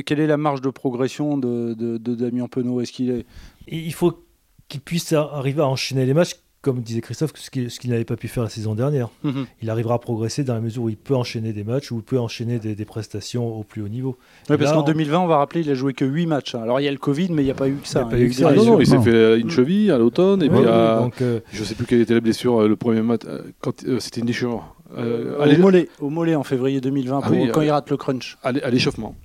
quelle 0.06 0.20
est 0.20 0.28
la 0.28 0.38
marge 0.38 0.62
de 0.62 0.70
progression 0.70 1.38
de, 1.38 1.74
de 1.74 2.16
Damien 2.16 2.48
Penaud? 2.48 2.82
Est-ce 2.82 2.92
qu'il 2.92 3.10
est... 3.10 3.26
Il 3.68 3.94
faut 3.94 4.24
qu'il 4.70 4.82
puisse 4.82 5.14
arriver 5.14 5.62
à 5.62 5.68
enchaîner 5.68 6.06
les 6.06 6.14
matchs 6.14 6.36
comme 6.68 6.82
disait 6.82 7.00
Christophe, 7.00 7.32
ce 7.36 7.50
qu'il 7.50 7.90
n'avait 7.90 8.04
pas 8.04 8.18
pu 8.18 8.28
faire 8.28 8.44
la 8.44 8.50
saison 8.50 8.76
dernière. 8.76 9.10
Mhm. 9.24 9.46
Il 9.62 9.70
arrivera 9.70 9.96
à 9.96 10.00
progresser 10.00 10.44
dans 10.44 10.54
la 10.54 10.60
mesure 10.60 10.84
où 10.84 10.90
il 10.90 10.98
peut 10.98 11.16
enchaîner 11.16 11.54
des 11.54 11.64
matchs, 11.64 11.92
où 11.94 11.98
il 11.98 12.04
peut 12.04 12.20
enchaîner 12.20 12.60
des, 12.60 12.86
prestations 12.86 13.58
au 13.58 13.64
plus 13.64 13.82
haut 13.82 13.88
niveau. 13.88 14.18
Oui, 14.50 14.58
parce 14.58 14.74
qu'en 14.74 14.82
2020, 14.82 15.20
on 15.20 15.28
va 15.28 15.38
rappeler, 15.38 15.62
il 15.62 15.70
a 15.70 15.76
joué 15.76 15.94
que 15.94 16.04
8 16.04 16.26
matchs. 16.26 16.56
Hein. 16.56 16.62
Alors 16.64 16.82
il 16.82 16.84
y 16.84 16.88
a 16.90 16.92
le 16.92 16.98
Covid, 16.98 17.30
mais 17.32 17.42
il 17.42 17.46
n'y 17.46 17.52
a 17.52 17.56
pas 17.56 17.70
eu 17.70 17.76
que 17.76 17.88
ça. 17.88 18.06
Il, 18.12 18.46
hein. 18.46 18.52
non, 18.54 18.66
non, 18.66 18.80
il 18.82 18.88
s'est 18.88 19.00
fait 19.00 19.40
une 19.40 19.50
cheville 19.50 19.92
à 19.92 19.98
l'automne, 19.98 20.44
et 20.44 20.50
puis 20.50 20.60
euh, 20.66 21.10
je 21.52 21.60
ne 21.60 21.66
sais 21.66 21.76
plus 21.76 21.86
quelle 21.86 22.02
était 22.02 22.14
la 22.14 22.20
blessure, 22.20 22.62
euh, 22.62 22.68
le 22.68 22.76
premier 22.76 23.02
match, 23.02 23.22
euh, 23.26 24.00
c'était 24.00 24.20
une 24.20 24.28
déchirure. 24.28 24.76
au, 24.98 25.58
mollet, 25.62 25.88
au 26.02 26.10
mollet 26.10 26.36
en 26.36 26.44
février 26.44 26.82
2020, 26.82 27.22
ah 27.24 27.30
quand 27.54 27.62
il 27.62 27.72
rate 27.72 27.90
le 27.90 27.98
crunch. 27.98 28.38
À 28.44 28.52
l'échauffement. 28.52 29.16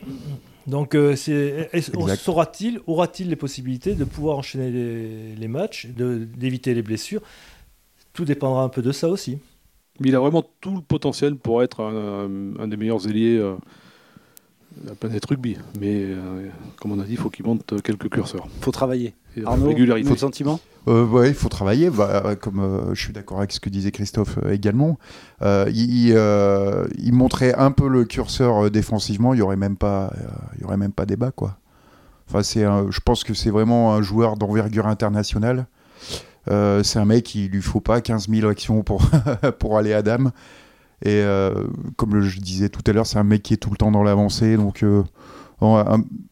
Donc, 0.66 0.94
euh, 0.94 1.16
saura-t-il, 1.16 2.80
aura-t-il 2.86 3.28
les 3.28 3.36
possibilités 3.36 3.94
de 3.94 4.04
pouvoir 4.04 4.38
enchaîner 4.38 4.70
les, 5.36 5.48
matchs, 5.48 5.86
d'éviter 5.86 6.74
les 6.74 6.82
blessures? 6.82 7.22
Tout 8.12 8.24
dépendra 8.24 8.62
un 8.62 8.68
peu 8.68 8.82
de 8.82 8.92
ça 8.92 9.08
aussi. 9.08 9.38
Mais 10.00 10.08
il 10.08 10.14
a 10.14 10.20
vraiment 10.20 10.44
tout 10.60 10.76
le 10.76 10.80
potentiel 10.80 11.36
pour 11.36 11.62
être 11.62 11.80
un, 11.80 12.68
des 12.68 12.76
meilleurs 12.76 13.06
ailiers 13.06 13.36
euh, 13.36 13.54
de 14.76 14.88
la 14.88 14.94
planète 14.94 15.24
rugby. 15.26 15.56
Mais 15.80 16.04
euh, 16.04 16.48
comme 16.76 16.92
on 16.92 17.00
a 17.00 17.04
dit, 17.04 17.12
il 17.12 17.18
faut 17.18 17.30
qu'il 17.30 17.44
monte 17.44 17.82
quelques 17.82 18.08
curseurs. 18.08 18.48
Il 18.58 18.64
faut 18.64 18.72
travailler. 18.72 19.14
Arnaud, 19.44 19.72
il 19.76 20.04
faut 20.04 20.14
de 20.14 20.18
sentiment 20.18 20.60
euh, 20.88 21.06
ouais, 21.06 21.28
il 21.28 21.34
faut 21.34 21.48
travailler. 21.48 21.90
Bah, 21.90 22.34
comme 22.40 22.60
euh, 22.60 22.94
je 22.94 23.00
suis 23.00 23.12
d'accord 23.12 23.38
avec 23.38 23.52
ce 23.52 23.60
que 23.60 23.68
disait 23.68 23.92
Christophe 23.92 24.38
euh, 24.44 24.52
également, 24.52 24.98
il, 25.40 26.08
il, 26.08 27.12
montrait 27.12 27.54
un 27.54 27.70
peu 27.70 27.88
le 27.88 28.04
curseur 28.04 28.70
défensivement. 28.70 29.34
Il 29.34 29.38
y 29.38 29.42
aurait 29.42 29.56
même 29.56 29.76
pas, 29.76 30.12
il 30.56 30.62
y 30.62 30.64
aurait 30.64 30.76
même 30.76 30.92
pas 30.92 31.06
débat 31.06 31.30
quoi. 31.30 31.56
Enfin, 32.28 32.42
c'est, 32.42 32.62
je 32.62 33.00
pense 33.00 33.24
que 33.24 33.34
c'est 33.34 33.50
vraiment 33.50 33.94
un 33.94 34.02
joueur 34.02 34.36
d'envergure 34.36 34.86
internationale. 34.86 35.66
c'est 36.46 36.98
un 36.98 37.04
mec, 37.04 37.34
il 37.34 37.50
lui 37.50 37.62
faut 37.62 37.80
pas 37.80 38.00
15 38.00 38.28
000 38.28 38.48
actions 38.48 38.82
pour 38.82 39.02
pour 39.58 39.78
aller 39.78 39.92
à 39.92 40.02
Dame. 40.02 40.32
Et 41.04 41.22
comme 41.96 42.20
je 42.20 42.40
disais 42.40 42.68
tout 42.68 42.82
à 42.86 42.92
l'heure, 42.92 43.06
c'est 43.06 43.18
un 43.18 43.24
mec 43.24 43.42
qui 43.42 43.54
est 43.54 43.58
tout 43.58 43.70
le 43.70 43.76
temps 43.76 43.90
dans 43.90 44.02
l'avancée. 44.02 44.56
Donc, 44.56 44.84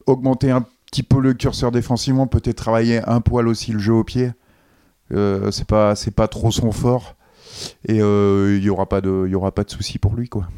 augmenter 0.07 0.51
un 0.51 0.65
petit 0.91 1.03
peu 1.03 1.21
le 1.21 1.35
curseur 1.35 1.71
défensivement, 1.71 2.27
peut-être 2.27 2.57
travailler 2.57 3.01
un 3.07 3.21
poil 3.21 3.47
aussi 3.49 3.73
le 3.73 3.79
jeu 3.79 3.93
au 3.93 4.05
pied. 4.05 4.33
Euh, 5.13 5.51
c'est 5.51 5.67
pas 5.67 5.97
c'est 5.97 6.13
pas 6.13 6.29
trop 6.29 6.51
son 6.53 6.71
fort 6.71 7.17
et 7.85 8.01
euh, 8.01 8.57
il 8.57 8.63
y 8.63 8.71
aura 8.71 8.89
pas 8.89 9.01
de 9.01 9.27
y 9.29 9.35
aura 9.35 9.53
pas 9.53 9.65
de 9.65 9.71
souci 9.71 9.99
pour 9.99 10.15
lui 10.15 10.29
quoi. 10.29 10.49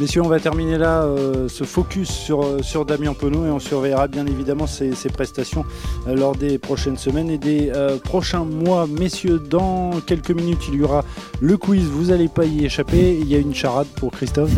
Messieurs, 0.00 0.22
on 0.22 0.28
va 0.28 0.40
terminer 0.40 0.78
là 0.78 1.02
euh, 1.02 1.48
ce 1.48 1.64
focus 1.64 2.08
sur, 2.08 2.42
euh, 2.42 2.62
sur 2.62 2.86
Damien 2.86 3.12
Penaud 3.12 3.46
et 3.46 3.50
on 3.50 3.58
surveillera 3.58 4.08
bien 4.08 4.26
évidemment 4.26 4.66
ses, 4.66 4.92
prestations 5.12 5.64
euh, 6.08 6.16
lors 6.16 6.34
des 6.34 6.58
prochaines 6.58 6.96
semaines 6.96 7.30
et 7.30 7.38
des 7.38 7.70
prochains 8.02 8.44
mois. 8.44 8.86
Messieurs, 8.86 9.38
dans 9.38 9.90
quelques 10.06 10.30
minutes, 10.30 10.62
il 10.68 10.76
y 10.76 10.82
aura 10.82 11.04
le 11.40 11.56
quiz. 11.56 11.84
Vous 11.84 12.06
n'allez 12.06 12.28
pas 12.28 12.44
y 12.44 12.64
échapper. 12.64 13.18
Il 13.20 13.28
y 13.28 13.34
a 13.34 13.38
une 13.38 13.54
charade 13.54 13.86
pour 13.96 14.12
Christophe 14.12 14.50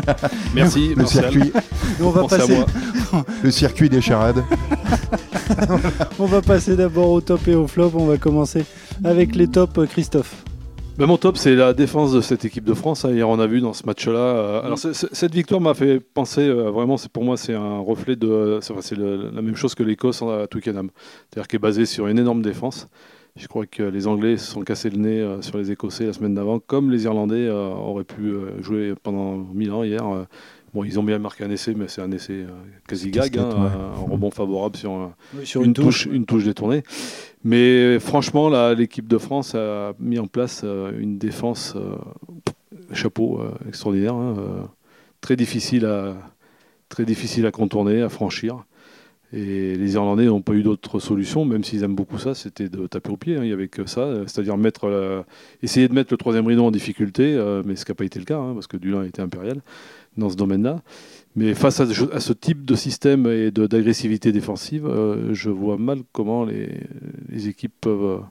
Merci, 0.54 0.94
le 0.94 1.04
circuit. 1.04 1.52
on 2.00 2.10
va 2.10 2.24
passer... 2.24 2.64
le 3.42 3.50
circuit 3.50 3.88
des 3.88 4.00
charades. 4.00 4.44
on 6.18 6.26
va 6.26 6.40
passer 6.42 6.76
d'abord 6.76 7.10
au 7.10 7.20
top 7.20 7.46
et 7.48 7.54
au 7.54 7.66
flop. 7.66 7.92
On 7.94 8.06
va 8.06 8.18
commencer 8.18 8.64
avec 9.04 9.34
les 9.34 9.48
tops. 9.48 9.86
Christophe. 9.90 10.45
Ben, 10.98 11.04
mon 11.04 11.18
top, 11.18 11.36
c'est 11.36 11.54
la 11.54 11.74
défense 11.74 12.10
de 12.12 12.22
cette 12.22 12.46
équipe 12.46 12.64
de 12.64 12.72
France. 12.72 13.04
Hein. 13.04 13.12
Hier, 13.12 13.28
on 13.28 13.38
a 13.38 13.46
vu 13.46 13.60
dans 13.60 13.74
ce 13.74 13.84
match-là. 13.84 14.18
Euh, 14.18 14.62
alors, 14.62 14.78
cette 14.78 15.34
victoire 15.34 15.60
m'a 15.60 15.74
fait 15.74 16.00
penser, 16.00 16.40
euh, 16.40 16.70
vraiment, 16.70 16.96
c'est 16.96 17.12
pour 17.12 17.22
moi, 17.22 17.36
c'est 17.36 17.52
un 17.52 17.80
reflet 17.80 18.16
de. 18.16 18.60
C'est 18.62 18.96
la 18.96 19.42
même 19.42 19.56
chose 19.56 19.74
que 19.74 19.82
l'Écosse 19.82 20.22
à 20.22 20.46
Twickenham. 20.46 20.88
C'est-à-dire 21.28 21.48
qu'elle 21.48 21.58
est 21.58 21.60
basée 21.60 21.84
sur 21.84 22.06
une 22.06 22.18
énorme 22.18 22.40
défense. 22.40 22.88
Je 23.36 23.46
crois 23.46 23.66
que 23.66 23.82
les 23.82 24.06
Anglais 24.06 24.38
se 24.38 24.50
sont 24.50 24.62
cassés 24.62 24.88
le 24.88 24.96
nez 24.96 25.20
euh, 25.20 25.42
sur 25.42 25.58
les 25.58 25.70
Écossais 25.70 26.06
la 26.06 26.14
semaine 26.14 26.32
d'avant, 26.32 26.60
comme 26.60 26.90
les 26.90 27.04
Irlandais 27.04 27.50
auraient 27.50 28.04
pu 28.04 28.32
jouer 28.62 28.94
pendant 29.02 29.36
1000 29.36 29.72
ans 29.72 29.84
hier. 29.84 30.02
Bon, 30.72 30.82
ils 30.82 30.98
ont 30.98 31.02
bien 31.02 31.18
marqué 31.18 31.44
un 31.44 31.50
essai, 31.50 31.74
mais 31.74 31.88
c'est 31.88 32.00
un 32.00 32.10
essai 32.10 32.46
quasi 32.88 33.10
gag, 33.10 33.36
hein, 33.38 33.50
un 33.50 34.10
rebond 34.10 34.30
favorable 34.30 34.76
sur, 34.76 35.12
une, 35.62 35.74
touche, 35.74 36.06
une 36.06 36.24
touche 36.24 36.44
détournée. 36.44 36.82
Mais 37.46 38.00
franchement, 38.00 38.48
l'équipe 38.74 39.06
de 39.06 39.18
France 39.18 39.54
a 39.54 39.92
mis 40.00 40.18
en 40.18 40.26
place 40.26 40.62
euh, 40.64 40.90
une 40.98 41.16
défense 41.16 41.74
euh, 41.76 41.94
chapeau 42.92 43.40
euh, 43.40 43.54
extraordinaire, 43.68 44.16
hein, 44.16 44.68
très 45.20 45.36
difficile 45.36 45.86
à 45.86 46.16
très 46.88 47.04
difficile 47.04 47.46
à 47.46 47.52
contourner, 47.52 48.02
à 48.02 48.08
franchir. 48.08 48.64
Et 49.32 49.74
les 49.74 49.94
Irlandais 49.94 50.26
n'ont 50.26 50.40
pas 50.40 50.52
eu 50.52 50.62
d'autre 50.62 51.00
solution, 51.00 51.44
même 51.44 51.64
s'ils 51.64 51.82
aiment 51.82 51.96
beaucoup 51.96 52.18
ça, 52.18 52.34
c'était 52.34 52.68
de 52.68 52.86
taper 52.86 53.10
au 53.10 53.16
pied. 53.16 53.36
Hein, 53.36 53.40
il 53.42 53.48
n'y 53.48 53.52
avait 53.52 53.68
que 53.68 53.86
ça, 53.86 54.08
c'est-à-dire 54.26 54.56
mettre 54.56 55.24
essayer 55.62 55.88
de 55.88 55.94
mettre 55.94 56.12
le 56.12 56.16
troisième 56.16 56.46
rideau 56.46 56.64
en 56.64 56.70
difficulté, 56.70 57.36
mais 57.64 57.76
ce 57.76 57.84
n'a 57.88 57.94
pas 57.94 58.04
été 58.04 58.18
le 58.18 58.24
cas, 58.24 58.38
hein, 58.38 58.54
parce 58.54 58.66
que 58.66 58.76
Dulin 58.76 59.02
était 59.02 59.22
impérial 59.22 59.60
dans 60.16 60.30
ce 60.30 60.36
domaine-là. 60.36 60.82
Mais 61.36 61.54
face 61.54 61.80
à, 61.80 61.86
ce 61.86 62.32
type 62.32 62.64
de 62.64 62.74
système 62.74 63.26
et 63.26 63.50
d'agressivité 63.50 64.32
défensive, 64.32 64.86
euh, 64.86 65.34
je 65.34 65.50
vois 65.50 65.76
mal 65.76 65.98
comment 66.12 66.46
les, 66.46 67.48
équipes 67.48 67.74
peuvent, 67.82 68.22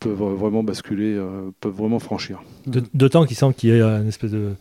vraiment 0.00 0.64
basculer, 0.64 1.14
euh, 1.14 1.50
peuvent 1.60 1.74
vraiment 1.74 2.00
franchir. 2.00 2.42
D'autant 2.66 3.24
qu'il 3.24 3.36
semble 3.36 3.54
qu'il 3.54 3.70
y 3.70 3.72
ait 3.72 3.82
une 3.82 4.08
espèce 4.08 4.32
de, 4.32 4.54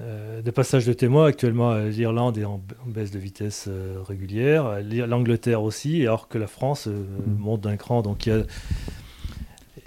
euh, 0.00 0.42
de 0.42 0.50
passage 0.50 0.86
de 0.86 0.92
témoin. 0.92 1.26
Actuellement, 1.26 1.74
l'Irlande 1.76 2.38
est 2.38 2.44
en, 2.44 2.62
baisse 2.86 3.10
de 3.10 3.18
vitesse 3.18 3.68
régulière, 4.06 4.78
l'Angleterre 4.82 5.62
aussi, 5.62 6.02
alors 6.02 6.28
que 6.28 6.38
la 6.38 6.46
France 6.46 6.88
monte 7.26 7.62
d'un 7.62 7.76
cran. 7.76 8.02
Donc 8.02 8.26
il 8.26 8.28
y 8.30 8.32
a 8.32 8.42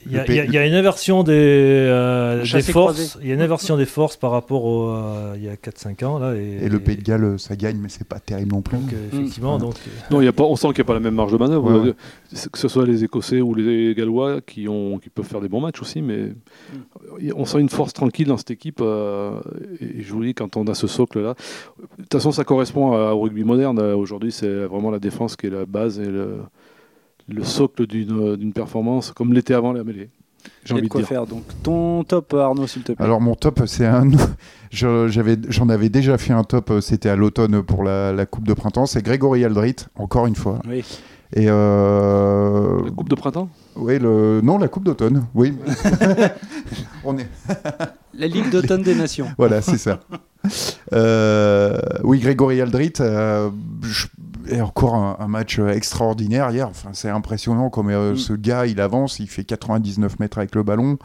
Il 0.07 0.13
y, 0.13 0.17
a, 0.17 0.23
P- 0.23 0.43
il 0.47 0.53
y 0.53 0.57
une 0.57 0.73
inversion 0.73 1.23
des, 1.23 1.31
euh, 1.35 2.43
des 2.43 2.61
forces. 2.63 3.17
Il 3.21 3.27
y 3.27 3.31
a 3.31 3.35
une 3.35 3.41
inversion 3.41 3.77
des 3.77 3.85
forces 3.85 4.17
par 4.17 4.31
rapport 4.31 4.65
au, 4.65 4.89
euh, 4.89 5.33
il 5.37 5.43
y 5.43 5.49
a 5.49 5.55
4-5 5.55 6.03
ans. 6.05 6.17
Là, 6.17 6.35
et, 6.35 6.65
Et 6.65 6.69
le 6.69 6.79
Pays 6.79 6.97
de 6.97 7.03
Galles, 7.03 7.23
euh, 7.23 7.37
ça 7.37 7.55
gagne, 7.55 7.77
mais 7.77 7.89
c'est 7.89 8.07
pas 8.07 8.19
terrible 8.19 8.51
non 8.51 8.61
plus. 8.61 8.77
Donc, 8.77 8.89
effectivement, 9.13 9.57
Mm. 9.57 9.61
donc, 9.61 9.75
Non, 10.09 10.21
il 10.21 10.25
y 10.25 10.27
a 10.27 10.33
pas, 10.33 10.43
on 10.43 10.55
sent 10.55 10.67
qu'il 10.69 10.77
n'y 10.77 10.81
a 10.81 10.85
pas 10.85 10.93
la 10.95 10.99
même 11.01 11.13
marge 11.15 11.31
de 11.31 11.37
manœuvre. 11.37 11.71
Ouais, 11.71 11.89
ouais. 11.89 11.93
Que 12.51 12.57
ce 12.57 12.67
soit 12.67 12.85
les 12.85 13.03
Écossais 13.03 13.41
ou 13.41 13.53
les 13.53 13.93
Gallois 13.95 14.41
qui, 14.41 14.67
ont, 14.67 14.97
qui 14.97 15.09
peuvent 15.09 15.25
faire 15.25 15.41
des 15.41 15.49
bons 15.49 15.61
matchs 15.61 15.81
aussi, 15.81 16.01
mais 16.01 16.29
on 17.35 17.45
sent 17.45 17.59
une 17.59 17.69
force 17.69 17.93
tranquille 17.93 18.27
dans 18.27 18.37
cette 18.37 18.51
équipe. 18.51 18.79
euh, 18.81 19.39
et 19.81 20.01
je 20.01 20.11
vous 20.13 20.23
dis, 20.23 20.33
quand 20.33 20.57
on 20.57 20.65
a 20.65 20.73
ce 20.73 20.87
socle-là, 20.87 21.35
de 21.97 22.03
toute 22.03 22.11
façon, 22.13 22.31
ça 22.31 22.43
correspond 22.43 22.93
à- 22.93 23.13
au 23.13 23.21
rugby 23.21 23.43
moderne. 23.43 23.79
Aujourd'hui, 23.79 24.31
c'est 24.31 24.65
vraiment 24.65 24.89
la 24.91 24.99
défense 24.99 25.35
qui 25.35 25.47
est 25.47 25.51
la 25.51 25.65
base 25.65 25.99
et 25.99 26.05
le, 26.07 26.37
le 27.31 27.43
socle 27.43 27.87
d'une 27.87 28.35
d'une 28.35 28.53
performance, 28.53 29.11
comme 29.11 29.33
l'était 29.33 29.53
avant 29.53 29.73
la 29.73 29.83
mêlée. 29.83 30.09
J'ai 30.65 30.73
a 30.73 30.77
envie 30.77 30.83
de 30.83 30.87
quoi 30.89 31.01
dire. 31.01 31.07
faire. 31.07 31.27
Donc, 31.27 31.43
ton 31.61 32.03
top, 32.03 32.33
Arnaud, 32.33 32.65
s'il 32.65 32.81
te 32.81 32.91
plaît? 32.93 33.05
Alors 33.05 33.21
mon 33.21 33.35
top, 33.35 33.61
c'est 33.67 33.85
un. 33.85 34.09
je- 34.71 35.07
J'en 35.49 35.69
avais 35.69 35.89
déjà 35.89 36.17
fait 36.17 36.33
un 36.33 36.43
top, 36.43 36.71
euh, 36.71 36.81
c'était 36.81 37.09
à 37.09 37.15
l'automne 37.15 37.61
pour 37.61 37.83
la, 37.83 38.11
la 38.11 38.25
Coupe 38.25 38.47
de 38.47 38.53
printemps. 38.53 38.85
C'est 38.87 39.03
Grégory 39.03 39.45
Aldrit, 39.45 39.75
encore 39.95 40.25
une 40.27 40.35
fois. 40.35 40.59
Oui. 40.67 40.83
Et 41.33 41.45
euh, 41.47 42.83
La 42.83 42.91
Coupe 42.91 43.07
de 43.09 43.15
printemps? 43.15 43.49
Oui, 43.75 43.99
le 43.99 44.41
non, 44.43 44.57
la 44.57 44.67
Coupe 44.67 44.83
d'automne. 44.83 45.25
Oui. 45.35 45.53
On 47.05 47.17
est. 47.17 47.27
La 48.13 48.27
Ligue 48.27 48.49
d'automne 48.49 48.81
des 48.81 48.95
Nations. 48.95 49.27
Voilà, 49.37 49.61
c'est 49.61 49.77
ça. 49.77 49.99
Euh, 50.93 51.77
oui, 52.03 52.19
Grégory 52.19 52.61
Aldrit, 52.61 52.93
euh, 52.99 53.49
je- 53.83 54.07
et 54.49 54.61
encore 54.61 54.95
un, 54.95 55.17
un 55.19 55.27
match 55.27 55.59
extraordinaire 55.59 56.49
hier. 56.51 56.67
Enfin, 56.69 56.89
c'est 56.93 57.09
impressionnant 57.09 57.69
comme 57.69 57.89
euh, 57.89 58.13
Mm. 58.13 58.17
ce 58.17 58.33
gars, 58.33 58.65
il 58.65 58.79
avance, 58.81 59.19
il 59.19 59.27
fait 59.27 59.43
99 59.43 60.19
mètres 60.19 60.37
avec 60.37 60.55
le 60.55 60.63
ballon. 60.63 60.97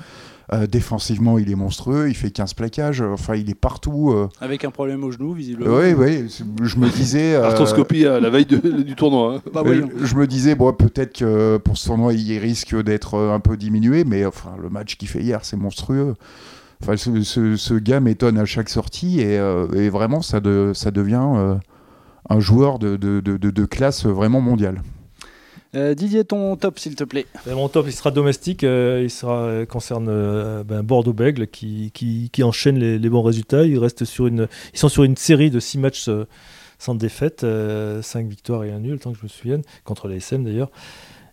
Euh, 0.53 0.69
défensivement, 0.69 1.39
il 1.39 1.51
est 1.51 1.57
monstrueux, 1.57 2.09
il 2.09 2.15
fait 2.15 2.31
15 2.31 2.55
plaquages. 2.55 3.01
Enfin, 3.03 3.35
il 3.35 3.51
est 3.51 3.55
partout. 3.57 4.13
euh. 4.13 4.29
Avec 4.41 4.65
un 4.65 4.71
problème 4.71 5.03
au 5.03 5.11
genou, 5.11 5.33
visiblement. 5.33 5.77
Oui, 5.77 5.93
oui. 5.93 6.29
Je 6.63 6.77
me 6.79 6.89
disais. 6.89 7.35
euh, 7.35 7.45
Arthroscopie 7.47 8.07
à 8.07 8.21
la 8.21 8.31
veille 8.31 8.47
de- 8.47 8.57
du 8.83 8.95
tournoi. 8.95 9.37
hein. 9.39 9.51
Bah, 9.53 9.63
euh, 9.67 9.87
je 10.05 10.15
me 10.15 10.27
disais, 10.29 10.55
bon, 10.55 10.73
peut-être 10.73 11.19
que 11.19 11.57
pour 11.57 11.77
ce 11.77 11.87
tournoi, 11.89 12.13
il 12.15 12.39
risque 12.39 12.81
d'être 12.85 13.15
euh, 13.15 13.35
un 13.35 13.41
peu 13.41 13.57
diminué, 13.57 14.05
mais 14.05 14.25
enfin, 14.25 14.53
le 14.63 14.69
match 14.71 14.97
qu'il 14.97 15.09
fait 15.09 15.21
hier, 15.21 15.41
c'est 15.43 15.57
monstrueux. 15.57 16.15
Enfin, 16.81 16.97
ce, 16.97 17.23
ce- 17.23 17.57
ce 17.57 17.75
gars 17.75 17.99
m'étonne 17.99 18.39
à 18.39 18.45
chaque 18.45 18.69
sortie 18.69 19.21
et, 19.21 19.39
euh, 19.39 19.67
et 19.75 19.89
vraiment, 19.89 20.23
ça, 20.23 20.39
de- 20.39 20.71
ça 20.75 20.93
devient 20.93 21.27
euh, 21.35 21.55
un 22.29 22.41
joueur 22.41 22.79
de, 22.79 22.97
de- 22.97 23.21
de- 23.21 23.37
de- 23.37 23.51
de 23.51 23.65
classe 23.65 24.05
vraiment 24.07 24.41
mondiale. 24.41 24.83
Euh, 25.75 25.95
Didier, 25.95 26.25
ton 26.25 26.57
top, 26.57 26.79
s'il 26.79 26.95
te 26.95 27.05
plaît. 27.05 27.27
Ben, 27.45 27.55
mon 27.55 27.69
top, 27.69 27.87
il 27.89 27.93
sera 27.93 28.11
domestique. 28.11 28.65
euh, 28.65 29.03
il 29.05 29.11
sera, 29.11 29.41
euh, 29.43 29.67
concerne 29.67 30.07
euh, 30.09 30.65
ben, 30.65 30.83
Bordeaux-Bègle 30.83 31.49
qui, 31.49 31.91
qui, 31.93 32.31
qui 32.33 32.43
enchaîne 32.43 32.79
les, 32.79 32.99
les 32.99 33.09
bons 33.11 33.23
résultats. 33.23 33.65
Ils, 33.65 33.79
restent 33.79 34.05
sur 34.05 34.27
une, 34.27 34.49
ils 34.73 34.79
sont 34.79 34.89
sur 34.89 35.05
une 35.05 35.17
série 35.17 35.51
de 35.51 35.61
6 35.61 35.79
matchs 35.79 36.09
euh, 36.09 36.25
sans 36.79 36.95
défaite, 36.95 37.45
5 38.03 38.27
victoires 38.27 38.65
et 38.65 38.71
un 38.73 38.79
nul, 38.81 38.99
tant 38.99 39.13
que 39.13 39.19
je 39.19 39.25
me 39.25 39.29
souvienne, 39.29 39.63
contre 39.85 40.09
les 40.09 40.17
SM 40.17 40.45
d'ailleurs. 40.45 40.71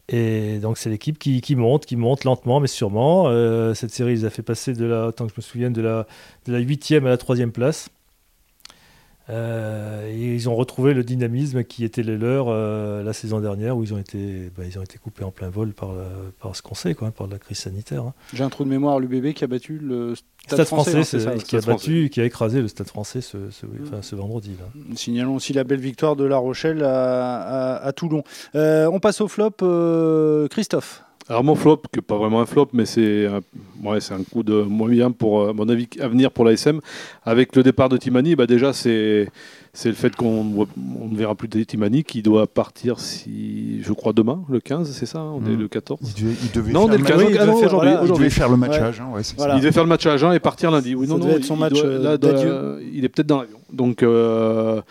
Et 0.09 0.59
donc 0.59 0.77
c'est 0.77 0.89
l'équipe 0.89 1.17
qui, 1.19 1.39
qui 1.41 1.55
monte, 1.55 1.85
qui 1.85 1.95
monte 1.95 2.23
lentement 2.25 2.59
mais 2.59 2.67
sûrement. 2.67 3.25
Euh, 3.27 3.73
cette 3.73 3.91
série, 3.91 4.11
ils 4.13 4.19
les 4.19 4.25
a 4.25 4.29
fait 4.29 4.41
passer 4.41 4.73
de 4.73 4.85
la, 4.85 5.11
tant 5.13 5.25
que 5.25 5.31
je 5.31 5.37
me 5.37 5.41
souvienne, 5.41 5.73
de 5.73 5.81
la, 5.81 6.07
de 6.45 6.51
la 6.53 6.59
8e 6.61 7.05
à 7.05 7.09
la 7.09 7.17
3e 7.17 7.51
place. 7.51 7.89
Euh, 9.29 10.09
et 10.11 10.35
ils 10.35 10.49
ont 10.49 10.55
retrouvé 10.55 10.93
le 10.93 11.03
dynamisme 11.03 11.63
qui 11.63 11.85
était 11.85 12.03
le 12.03 12.17
leur 12.17 12.47
euh, 12.49 13.03
la 13.03 13.13
saison 13.13 13.39
dernière 13.39 13.77
où 13.77 13.83
ils 13.83 13.93
ont 13.93 13.97
été, 13.97 14.51
bah, 14.57 14.63
ils 14.67 14.77
ont 14.77 14.83
été 14.83 14.97
coupés 14.97 15.23
en 15.23 15.31
plein 15.31 15.49
vol 15.49 15.71
par, 15.73 15.91
par 16.41 16.55
ce 16.55 16.61
qu'on 16.61 16.75
sait, 16.75 16.93
quoi, 16.93 17.11
par 17.11 17.27
la 17.27 17.39
crise 17.39 17.57
sanitaire. 17.59 18.03
hein. 18.03 18.13
J'ai 18.33 18.43
un 18.43 18.49
trou 18.49 18.63
de 18.65 18.69
mémoire, 18.69 18.99
l'UBB 18.99 19.33
qui 19.33 19.43
a 19.43 19.47
battu 19.47 19.79
le 19.81 20.15
Stade, 20.15 20.57
Stade 20.57 20.67
français, 20.67 20.97
hein, 20.97 21.03
c'est 21.03 21.19
ça, 21.21 21.35
qui 21.35 21.55
a 21.55 21.61
battu, 21.61 22.09
qui 22.11 22.19
a 22.19 22.25
écrasé 22.25 22.61
le 22.61 22.67
Stade 22.67 22.87
français 22.87 23.21
ce, 23.21 23.49
ce, 23.49 23.65
Mm. 23.65 23.69
enfin, 23.83 24.01
ce 24.01 24.15
vendredi. 24.15 24.51
Là. 24.59 24.65
Signalons 24.95 25.35
aussi 25.35 25.53
la 25.53 25.63
belle 25.63 25.79
victoire 25.79 26.17
de 26.17 26.25
La 26.25 26.35
Rochelle 26.37 26.83
à, 26.83 27.75
à- 27.75 27.75
à 27.87 27.93
Toulon. 27.93 28.23
Euh, 28.55 28.89
on 28.91 28.99
passe 28.99 29.21
au 29.21 29.29
flop, 29.29 29.51
euh, 29.61 30.47
Christophe. 30.49 31.03
Alors 31.29 31.43
mon 31.43 31.55
flop, 31.55 31.77
qui 31.91 31.99
n'est 31.99 32.01
pas 32.01 32.17
vraiment 32.17 32.41
un 32.41 32.45
flop, 32.45 32.67
mais 32.73 32.85
c'est 32.85 33.27
un, 33.27 33.39
ouais, 33.87 34.01
c'est 34.01 34.13
un 34.13 34.23
coup 34.23 34.43
de 34.43 34.61
moyen 34.61 35.11
pour, 35.11 35.41
euh, 35.41 35.49
à 35.51 35.53
mon 35.53 35.69
avis, 35.69 35.87
à 36.01 36.07
venir 36.09 36.31
pour 36.31 36.43
l'ASM. 36.43 36.81
Avec 37.23 37.55
le 37.55 37.63
départ 37.63 37.87
de 37.89 37.95
Timani, 37.97 38.35
bah 38.35 38.45
déjà 38.45 38.73
c'est 38.73 39.29
c'est 39.75 39.89
le 39.89 39.95
fait 39.95 40.15
qu'on 40.15 40.43
ne 40.43 40.53
voit- 40.53 40.67
on 41.01 41.07
ne 41.07 41.17
verra 41.17 41.33
plus 41.33 41.47
de 41.47 41.63
Timani 41.63 42.03
qui 42.03 42.21
doit 42.21 42.45
partir, 42.45 42.99
si 42.99 43.81
je 43.81 43.91
crois, 43.93 44.13
demain, 44.13 44.43
le 44.47 44.59
15, 44.59 44.91
c'est 44.91 45.07
ça 45.07 45.19
hein, 45.19 45.31
On 45.33 45.43
est 45.47 45.55
Mm. 45.55 45.59
le 45.61 45.67
14 45.67 45.99
Il 46.15 46.23
devait, 46.23 46.35
il 46.43 46.51
devait 46.51 46.71
Non, 46.73 46.81
on 46.81 46.85
faire 46.87 46.93
est 46.93 46.97
le 46.97 47.03
ma- 47.03 47.09
15 47.09 47.17
Oui, 47.19 47.25
il 47.31 47.37
ah 47.37 47.41
devait 47.41 47.51
non, 47.53 47.57
faire- 47.59 47.69
voilà, 47.73 48.01
il 48.05 48.11
devait 48.11 48.29
faire 48.29 48.49
le 48.49 48.57
match 48.57 48.71
Ouais. 48.71 48.79
à 48.79 48.85
Agen, 48.87 49.05
ouais, 49.15 49.23
c'est 49.23 49.35
Voilà. 49.37 49.53
ça. 49.53 49.57
Il 49.57 49.61
devait 49.61 49.71
faire 49.71 49.83
le 49.83 49.89
match 49.89 50.05
à 50.05 50.11
Agen 50.13 50.31
et 50.33 50.39
partir 50.39 50.69
lundi. 50.69 50.93
Oui, 50.93 51.07
Ça 51.07 51.13
non, 51.13 51.19
non, 51.19 51.25
devait 51.25 51.37
être 51.37 51.45
son 51.45 51.55
il 51.55 51.59
match, 51.61 51.73
doit- 51.73 51.85
euh, 51.85 52.03
là, 52.03 52.17
doit- 52.17 52.33
d'adieu. 52.33 52.81
il 52.93 53.03
est 53.05 53.09
peut-être 53.09 53.27
dans 53.27 53.39
l'avion. 53.41 53.57
Donc, 53.71 54.03
euh, 54.03 54.81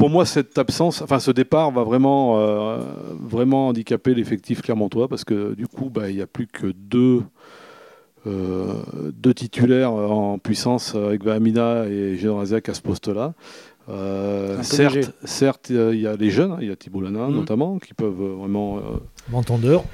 pour 0.00 0.08
moi, 0.10 0.24
cette 0.24 0.56
absence, 0.56 1.02
enfin, 1.02 1.18
ce 1.18 1.30
départ 1.30 1.70
va 1.70 1.84
vraiment, 1.84 2.38
euh, 2.40 2.78
vraiment 3.20 3.68
handicaper 3.68 4.14
l'effectif 4.14 4.62
clermontois 4.62 5.08
parce 5.08 5.24
que 5.24 5.54
du 5.54 5.66
coup, 5.66 5.90
bah, 5.90 6.08
il 6.08 6.16
n'y 6.16 6.22
a 6.22 6.26
plus 6.26 6.46
que 6.46 6.68
deux, 6.74 7.22
euh, 8.26 8.72
deux 9.12 9.34
titulaires 9.34 9.92
en 9.92 10.38
puissance 10.38 10.94
avec 10.94 11.22
Vahamina 11.22 11.84
et 11.86 12.16
Généraziac 12.16 12.68
à 12.70 12.74
ce 12.74 12.80
poste-là. 12.80 13.34
Euh, 13.88 14.62
certes, 14.62 14.94
léger. 14.94 15.08
certes, 15.24 15.70
euh, 15.70 15.94
il 15.94 16.00
y 16.00 16.06
a 16.06 16.14
les 16.16 16.30
jeunes, 16.30 16.52
hein, 16.52 16.58
il 16.60 16.68
y 16.68 16.70
a 16.70 16.76
Thibault 16.76 17.00
Lana 17.00 17.26
Mhm. 17.26 17.34
notamment, 17.34 17.78
qui 17.78 17.92
peuvent 17.92 18.20
euh, 18.22 18.34
vraiment 18.38 18.78
euh, 18.78 18.80
M'entendeur. 19.30 19.84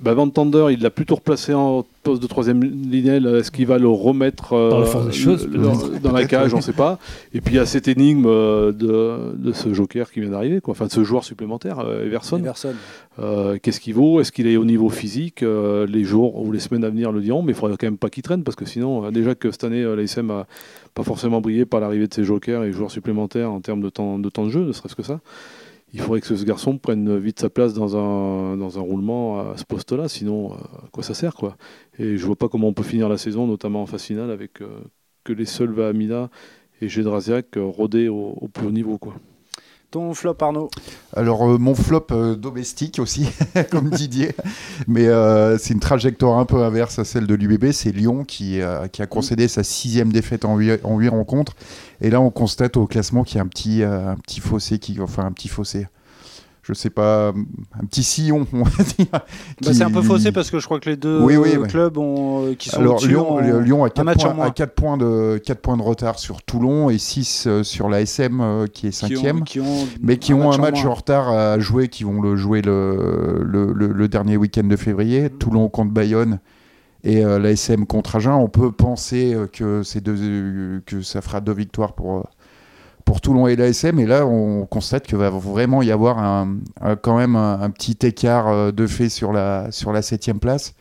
Bah, 0.00 0.14
Van 0.14 0.28
Tender, 0.28 0.66
il 0.70 0.80
l'a 0.82 0.90
plutôt 0.90 1.14
replacé 1.16 1.54
en 1.54 1.84
poste 2.02 2.22
de 2.22 2.26
troisième 2.26 2.62
lignel. 2.62 3.26
Est-ce 3.26 3.50
qu'il 3.50 3.66
va 3.66 3.78
le 3.78 3.88
remettre 3.88 4.52
euh, 4.52 5.06
des 5.06 5.12
choses, 5.12 5.48
le- 5.48 5.58
dans, 5.58 5.74
dans 6.02 6.12
la 6.12 6.24
cage. 6.26 6.52
On 6.54 6.58
ne 6.58 6.62
sait 6.62 6.72
pas. 6.72 6.98
Et 7.34 7.40
puis 7.40 7.54
il 7.54 7.56
y 7.56 7.60
a 7.60 7.66
cette 7.66 7.88
énigme 7.88 8.26
euh, 8.26 8.72
de, 8.72 9.34
de 9.36 9.52
ce 9.52 9.72
joker 9.74 10.10
qui 10.12 10.20
vient 10.20 10.30
d'arriver, 10.30 10.60
quoi. 10.60 10.72
enfin 10.72 10.86
de 10.86 10.90
ce 10.92 11.02
joueur 11.04 11.24
supplémentaire, 11.24 11.78
euh, 11.80 12.04
Everson. 12.06 12.40
Personne. 12.42 12.76
Euh, 13.18 13.56
Qu'est-ce 13.62 13.80
qu'il 13.80 13.94
vaut? 13.94 14.20
Est-ce 14.20 14.30
qu'il 14.32 14.46
est 14.46 14.56
au 14.58 14.64
niveau 14.66 14.88
physique 14.90 15.42
Euh, 15.42 15.86
Les 15.86 16.04
jours 16.04 16.40
ou 16.40 16.52
les 16.52 16.60
semaines 16.60 16.84
à 16.84 16.90
venir 16.90 17.10
le 17.12 17.20
diront, 17.20 17.42
mais 17.42 17.52
il 17.52 17.56
faudrait 17.56 17.76
quand 17.78 17.86
même 17.86 17.96
pas 17.98 18.10
qu'il 18.10 18.22
traîne 18.22 18.42
parce 18.44 18.56
que 18.56 18.66
sinon, 18.66 19.06
euh, 19.06 19.10
déjà 19.10 19.34
que 19.34 19.50
cette 19.50 19.64
année, 19.64 19.82
euh, 19.82 19.96
l'ASM 19.96 20.30
a 20.30 20.46
pas 20.94 21.02
forcément 21.02 21.40
brillé 21.40 21.64
par 21.66 21.80
l'arrivée 21.80 22.06
de 22.06 22.14
ses 22.14 22.24
jokers 22.24 22.62
et 22.64 22.72
joueurs 22.72 22.90
supplémentaires 22.90 23.50
en 23.50 23.60
termes 23.60 23.80
de 23.80 23.88
temps 23.88 24.18
de, 24.18 24.28
temps 24.28 24.44
de 24.44 24.50
jeu, 24.50 24.60
ne 24.64 24.72
serait-ce 24.72 24.94
que 24.94 25.02
ça. 25.02 25.20
Il 25.92 26.00
faudrait 26.00 26.20
que 26.20 26.26
ce 26.26 26.44
garçon 26.44 26.78
prenne 26.78 27.16
vite 27.16 27.40
sa 27.40 27.48
place 27.48 27.72
dans 27.72 27.96
un, 27.96 28.56
dans 28.56 28.78
un 28.78 28.82
roulement 28.82 29.52
à 29.52 29.56
ce 29.56 29.64
poste-là, 29.64 30.08
sinon 30.08 30.52
euh, 30.52 30.56
à 30.56 30.88
quoi 30.90 31.02
ça 31.02 31.14
sert 31.14 31.34
quoi 31.34 31.56
Et 31.98 32.16
je 32.16 32.26
vois 32.26 32.36
pas 32.36 32.48
comment 32.48 32.68
on 32.68 32.74
peut 32.74 32.82
finir 32.82 33.08
la 33.08 33.18
saison, 33.18 33.46
notamment 33.46 33.82
en 33.82 33.86
phase 33.86 34.02
finale, 34.02 34.30
avec 34.30 34.60
euh, 34.62 34.80
que 35.24 35.32
les 35.32 35.44
seuls 35.46 35.72
Vahamina 35.72 36.28
et 36.80 36.88
Gédrasiak 36.88 37.56
euh, 37.56 37.64
rôder 37.64 38.08
au, 38.08 38.30
au 38.40 38.48
plus 38.48 38.66
haut 38.66 38.72
niveau 38.72 38.98
quoi. 38.98 39.14
Alors 41.14 41.48
euh, 41.48 41.58
mon 41.58 41.74
flop 41.74 42.06
euh, 42.10 42.34
domestique 42.36 42.98
aussi, 42.98 43.28
comme 43.70 43.90
Didier, 43.90 44.34
mais 44.86 45.06
euh, 45.06 45.58
c'est 45.58 45.74
une 45.74 45.80
trajectoire 45.80 46.38
un 46.38 46.44
peu 46.44 46.62
inverse 46.62 46.98
à 46.98 47.04
celle 47.04 47.26
de 47.26 47.34
l'UBB. 47.34 47.72
C'est 47.72 47.92
Lyon 47.92 48.24
qui, 48.24 48.60
a 48.62 48.88
concédé 49.08 49.48
sa 49.48 49.62
sixième 49.62 50.12
défaite 50.12 50.44
en 50.44 50.56
huit, 50.56 50.80
en 50.84 50.98
huit 50.98 51.08
rencontres. 51.08 51.54
Et 52.00 52.10
là, 52.10 52.20
on 52.20 52.30
constate 52.30 52.76
au 52.76 52.86
classement 52.86 53.24
qu'il 53.24 53.36
y 53.36 53.40
a 53.40 53.42
un 53.42 53.48
petit, 53.48 53.82
un 53.82 54.16
petit 54.16 54.40
fossé, 54.40 54.78
qui, 54.78 55.00
enfin 55.00 55.24
un 55.24 55.32
petit 55.32 55.48
fossé. 55.48 55.86
Je 56.68 56.72
sais 56.74 56.90
pas, 56.90 57.28
un 57.28 57.84
petit 57.86 58.02
sillon, 58.02 58.44
on 58.52 58.64
va 58.64 58.82
dire. 58.98 59.06
Bah, 59.12 59.24
qui- 59.62 59.72
c'est 59.74 59.84
un 59.84 59.90
peu 59.90 60.02
faussé 60.02 60.32
parce 60.32 60.50
que 60.50 60.58
je 60.58 60.64
crois 60.64 60.80
que 60.80 60.90
les 60.90 60.96
deux 60.96 61.20
Oui, 61.22 61.36
oui, 61.36 61.50
euh, 61.56 61.64
clubs 61.66 61.96
ont, 61.96 62.46
euh, 62.46 62.54
qui 62.54 62.70
sont 62.70 62.80
Alors 62.80 62.98
Lyon, 63.06 63.34
en- 63.34 63.38
euh, 63.40 63.60
Lyon 63.60 63.84
a 63.84 63.90
4 63.90 64.04
match 64.04 64.24
en 64.24 64.34
points, 64.74 64.96
de, 64.96 65.38
quatre 65.44 65.60
points 65.62 65.76
de 65.76 65.82
retard 65.82 66.18
sur 66.18 66.42
Toulon 66.42 66.90
et 66.90 66.98
6 66.98 67.46
sur 67.62 67.88
la 67.88 68.00
SM 68.00 68.40
euh, 68.40 68.66
qui 68.66 68.88
est 68.88 68.90
qui 68.90 69.04
ont- 69.04 69.08
cinquième. 69.08 69.44
qui 69.44 69.60
ont 69.60 69.86
mais 70.02 70.16
qui 70.18 70.34
ont 70.34 70.50
un 70.50 70.58
match 70.58 70.84
en 70.84 70.90
en 70.90 70.94
retard 70.94 71.28
à 71.30 71.58
jouer, 71.60 71.86
qui 71.88 72.02
vont 72.02 72.20
le 72.20 72.34
jouer 72.34 72.62
le, 72.62 73.44
le, 73.44 73.72
le- 73.72 73.92
le 73.92 74.08
dernier 74.08 74.36
week-end 74.36 74.64
de 74.64 74.76
février, 74.76 75.22
Mhm. 75.24 75.38
Toulon 75.38 75.68
contre 75.68 75.92
Bayonne 75.92 76.40
et 77.04 77.24
euh, 77.24 77.38
la 77.38 77.52
SM 77.52 77.86
contre 77.86 78.16
Agen. 78.16 78.32
On 78.32 78.48
peut 78.48 78.72
penser 78.72 79.34
euh, 79.34 79.46
que, 79.46 79.82
deux, 80.00 80.16
euh, 80.18 80.80
que 80.84 81.00
ça 81.02 81.20
fera 81.20 81.40
deux 81.40 81.54
victoires 81.54 81.92
pour, 81.92 82.16
euh, 82.18 82.22
pour 83.06 83.20
Toulon 83.20 83.46
et 83.46 83.56
la 83.56 83.68
SM, 83.68 83.98
et 84.00 84.04
là 84.04 84.26
on 84.26 84.66
constate 84.66 85.06
qu'il 85.06 85.16
va 85.16 85.30
vraiment 85.30 85.80
y 85.80 85.90
avoir 85.92 86.18
un, 86.18 86.58
quand 87.00 87.16
même 87.16 87.36
un, 87.36 87.70
petit 87.70 87.96
écart 88.02 88.48
euh, 88.48 88.72
de 88.72 88.86
fait 88.86 89.08
sur 89.08 89.32
la, 89.32 89.70
sur 89.70 89.92
la 89.92 90.02
septième 90.02 90.40
place. 90.40 90.74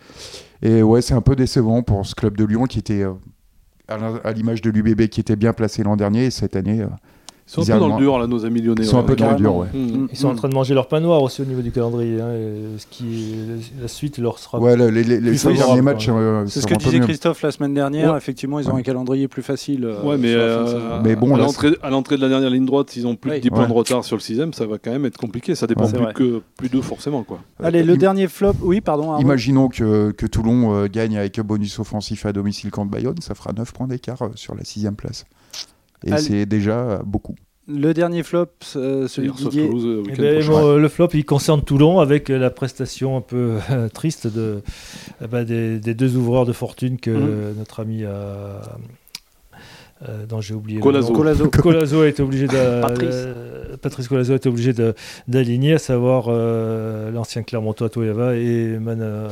Et 0.61 0.81
ouais, 0.81 1.01
c'est 1.01 1.13
un 1.13 1.21
peu 1.21 1.35
décevant 1.35 1.83
pour 1.83 2.05
ce 2.05 2.15
club 2.15 2.35
de 2.35 2.43
Lyon 2.43 2.65
qui 2.65 2.79
était, 2.79 3.03
euh, 3.03 3.13
à 3.87 4.31
l'image 4.31 4.61
de 4.61 4.71
l'UBB, 4.71 5.07
qui 5.07 5.19
était 5.19 5.35
bien 5.35 5.53
placé 5.53 5.83
l'an 5.83 5.95
dernier, 5.95 6.25
et 6.25 6.31
cette 6.31 6.55
année, 6.55 6.81
euh, 6.81 6.87
Ils 7.47 7.51
sont 7.51 7.61
un 7.61 7.75
peu 7.75 7.79
dans 7.79 7.95
le 7.95 8.01
dur, 8.01 8.17
là, 8.17 8.25
nos 8.25 8.43
amis 8.43 8.59
lyonnais. 8.59 8.81
Ils 8.81 8.87
sont 8.87 8.97
un 8.97 9.03
peu 9.03 9.15
dans 9.15 9.29
le 9.29 9.35
dur, 9.35 9.55
ouais. 9.55 9.67
Mm. 9.71 10.07
Ils 10.11 10.17
sont 10.17 10.29
en 10.29 10.35
train 10.35 10.49
de 10.49 10.55
manger 10.55 10.73
leur 10.73 10.87
pain 10.87 10.99
noir 10.99 11.21
aussi 11.21 11.43
au 11.43 11.45
niveau 11.45 11.61
du 11.61 11.71
calendrier. 11.71 12.19
hein, 12.19 12.31
et 12.33 12.79
ce 12.79 12.87
qui, 12.89 13.35
la 13.79 13.87
suite 13.87 14.17
leur 14.17 14.39
sera. 14.39 14.59
Ouais, 14.59 14.75
les, 14.75 15.37
cinq 15.37 15.53
derniers 15.55 15.83
matchs. 15.83 16.07
euh, 16.09 16.45
C'est 16.47 16.61
ce 16.61 16.65
que 16.67 16.73
disait. 16.73 16.99
Christophe 17.01 17.43
la 17.43 17.51
semaine 17.51 17.75
dernière. 17.75 18.11
Ouais. 18.13 18.17
Effectivement, 18.17 18.59
ils 18.59 18.67
ont 18.67 18.73
Ouais. 18.73 18.79
un 18.79 18.83
calendrier 18.83 19.27
plus 19.27 19.43
facile. 19.43 19.85
euh, 19.85 20.01
Ouais, 20.03 20.17
mais, 20.17 20.33
euh. 20.33 20.99
Mais 21.03 21.15
bon, 21.15 21.35
à 21.35 21.37
l'entrée- 21.37 22.17
de 22.17 22.21
la 22.21 22.29
dernière 22.29 22.49
ligne 22.49 22.65
droite, 22.65 22.89
s'ils 22.89 23.05
ont 23.05 23.15
plus 23.15 23.29
de 23.31 23.37
10 23.37 23.49
points 23.51 23.61
Ouais. 23.61 23.67
de 23.67 23.73
retard 23.73 24.03
sur 24.03 24.15
le 24.15 24.21
sixième, 24.21 24.51
ça 24.53 24.65
va 24.65 24.77
quand 24.79 24.91
même 24.91 25.05
être 25.05 25.17
compliqué. 25.17 25.53
Ça 25.53 25.67
dépend 25.67 25.87
plus 25.87 26.13
que 26.15 26.41
plus 26.57 26.69
d'eux 26.69 26.81
forcément, 26.81 27.21
quoi. 27.23 27.39
Allez, 27.63 27.83
le 27.83 27.95
dernier 27.95 28.27
flop. 28.27 28.53
Oui, 28.63 28.81
pardon. 28.81 29.17
Imaginons 29.19 29.69
que, 29.69 30.09
que 30.11 30.25
Toulon 30.25 30.87
gagne 30.87 31.15
avec 31.17 31.37
un 31.37 31.43
bonus 31.43 31.77
offensif 31.77 32.25
à 32.25 32.33
domicile 32.33 32.71
contre 32.71 32.89
Bayonne, 32.89 33.21
ça 33.21 33.35
fera 33.35 33.53
9 33.53 33.71
points 33.71 33.87
d'écart 33.87 34.17
sur 34.33 34.55
la 34.55 34.63
sixième 34.63 34.95
place. 34.95 35.25
Et 36.03 36.11
Allez. 36.11 36.21
c'est 36.21 36.45
déjà 36.45 37.01
beaucoup. 37.05 37.35
Le 37.67 37.93
dernier 37.95 38.21
flop, 38.21 38.45
euh, 38.75 39.07
celui 39.07 39.29
de 39.29 39.33
Didier. 39.33 39.65
Toulouse, 39.67 39.85
euh, 39.87 40.03
Eh 40.07 40.15
ben, 40.21 40.45
bon, 40.47 40.67
euh, 40.67 40.77
le 40.77 40.87
flop, 40.87 41.09
il 41.15 41.25
concerne 41.25 41.63
Toulon 41.63 41.99
avec 41.99 42.29
euh, 42.29 42.37
la 42.37 42.51
prestation 42.51 43.17
un 43.17 43.21
peu 43.21 43.55
triste 43.93 44.27
de, 44.27 44.61
eh 45.23 45.27
ben, 45.27 45.43
des, 45.43 45.79
des 45.79 45.95
deux 45.95 46.15
ouvreurs 46.15 46.45
de 46.45 46.53
fortune 46.53 46.99
que 46.99 47.09
Mhm. 47.09 47.57
notre 47.57 47.79
ami 47.79 48.03
a. 48.05 48.61
euh, 50.07 50.25
dont 50.27 50.41
j'ai 50.41 50.53
oublié. 50.53 50.77
le 50.77 50.83
Colazo. 50.83 51.07
nom. 51.11 51.15
Colazo. 51.15 51.49
Colazo 51.61 52.01
a 52.01 52.07
été 52.07 52.21
obligé 52.21 52.45
de. 52.47 52.81
Patrice. 52.81 53.09
euh, 53.11 53.77
Patrice 53.81 54.07
Colazo 54.09 54.33
a 54.33 54.35
été 54.35 54.49
obligé 54.49 54.73
de- 54.73 54.93
d'aligner, 55.27 55.73
à 55.73 55.77
savoir 55.79 56.25
euh, 56.27 57.09
l'ancien 57.11 57.41
Clermontois 57.43 57.89
Toyava 57.89 58.35
et 58.35 58.77
Mana, 58.79 59.27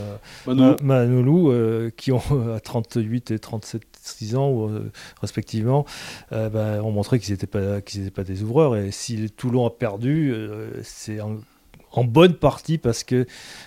Manoulou, 0.81 1.51
euh, 1.51 1.89
qui 1.95 2.11
ont 2.11 2.21
à 2.55 2.59
38 2.59 3.31
et 3.31 3.39
37 3.39 3.81
6 4.03 4.35
ans 4.35 4.69
euh, 4.69 4.91
respectivement, 5.21 5.85
euh, 6.31 6.49
ben, 6.49 6.81
ont 6.81 6.91
montré 6.91 7.19
qu'ils 7.19 7.33
n'étaient 7.33 7.47
pas, 7.47 7.79
pas 8.13 8.23
des 8.23 8.43
ouvreurs. 8.43 8.75
Et 8.75 8.91
si 8.91 9.29
Toulon 9.31 9.65
a 9.65 9.69
perdu, 9.69 10.31
euh, 10.33 10.81
c'est 10.83 11.19
en, 11.21 11.39
bonne 12.03 12.33
partie 12.33 12.77
parce 12.77 13.05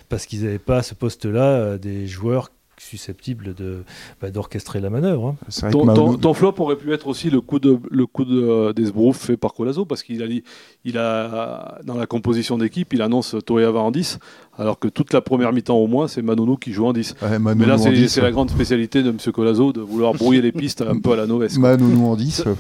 parce 0.09 0.27
qu'ils 0.27 0.42
n'avaient 0.42 0.59
pas 0.59 0.79
à 0.79 0.83
ce 0.83 0.94
poste-là 0.94 1.79
des 1.79 2.07
joueurs 2.07 2.51
susceptibles 2.79 3.55
de 3.55 3.85
bah, 4.21 4.31
d'orchestrer 4.31 4.81
la 4.81 4.91
manœuvre. 4.91 5.29
hein. 5.29 5.37
Vrai 5.62 5.71
ton, 5.71 5.87
que 5.87 5.95
ton- 5.95 6.07
Manu- 6.09 6.19
ton 6.21 6.35
flop 6.35 6.55
aurait 6.59 6.77
pu 6.77 6.93
être 6.93 7.07
aussi 7.07 7.31
le 7.31 7.41
coup 7.41 7.59
de 7.59 7.79
le 7.91 8.07
coup 8.07 8.25
de 8.25 8.41
euh, 8.41 8.73
d'Esbrouf 8.73 9.17
fait 9.19 9.37
par 9.37 9.55
Colazo 9.55 9.85
parce 9.85 10.03
qu'il 10.03 10.23
a 10.23 10.29
dit 10.29 10.43
il 10.85 10.99
a 10.99 11.79
dans 11.85 11.95
la 11.97 12.07
composition 12.07 12.59
d'équipe 12.59 12.93
il 12.93 13.03
annonce 13.03 13.35
Toyava 13.47 13.81
en 13.81 13.91
10 13.91 14.19
alors 14.59 14.79
que 14.79 14.89
toute 14.89 15.12
la 15.12 15.21
première 15.21 15.53
mi-temps 15.53 15.77
au 15.77 15.87
moins 15.87 16.07
c'est 16.09 16.23
Manonou 16.23 16.57
qui 16.57 16.73
joue 16.73 16.87
en 16.87 16.93
10 16.93 17.15
ouais, 17.23 17.39
Manu 17.39 17.61
mais 17.61 17.67
là 17.67 17.79
c'est 17.79 17.93
10, 17.93 18.09
c'est 18.09 18.21
la 18.21 18.31
grande 18.31 18.51
spécialité 18.51 19.03
de 19.03 19.09
M. 19.11 19.17
Colazo 19.33 19.73
de 19.73 19.81
vouloir 19.81 20.12
brouiller 20.15 20.43
les 20.43 20.53
pistes 20.53 20.83
un 20.83 20.99
peu 21.01 21.12
à 21.12 21.17
la 21.17 21.27
Noves 21.27 21.49
quoi. 21.59 21.77
Manu 21.77 21.97
en 22.05 22.15
10. 22.17 22.45
euh, 22.47 22.55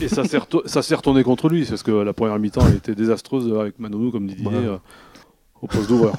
et 0.00 0.08
ça 0.08 0.24
s'est 0.24 0.38
ça 0.66 0.82
s'est 0.82 0.94
retourné 0.94 1.22
contre 1.22 1.48
lui 1.48 1.64
parce 1.64 1.82
que 1.82 1.90
la 1.92 2.12
première 2.12 2.38
mi-temps 2.38 2.66
elle 2.68 2.76
était 2.76 2.94
désastreuse 2.94 3.52
avec 3.58 3.78
Manonou 3.78 4.10
comme 4.10 4.26
dit 4.26 4.34
Didier 4.34 4.50
Ouais. 4.50 4.66
euh, 4.66 4.76
au 5.62 5.66
poste 5.66 5.88
d'ouvreur 5.88 6.14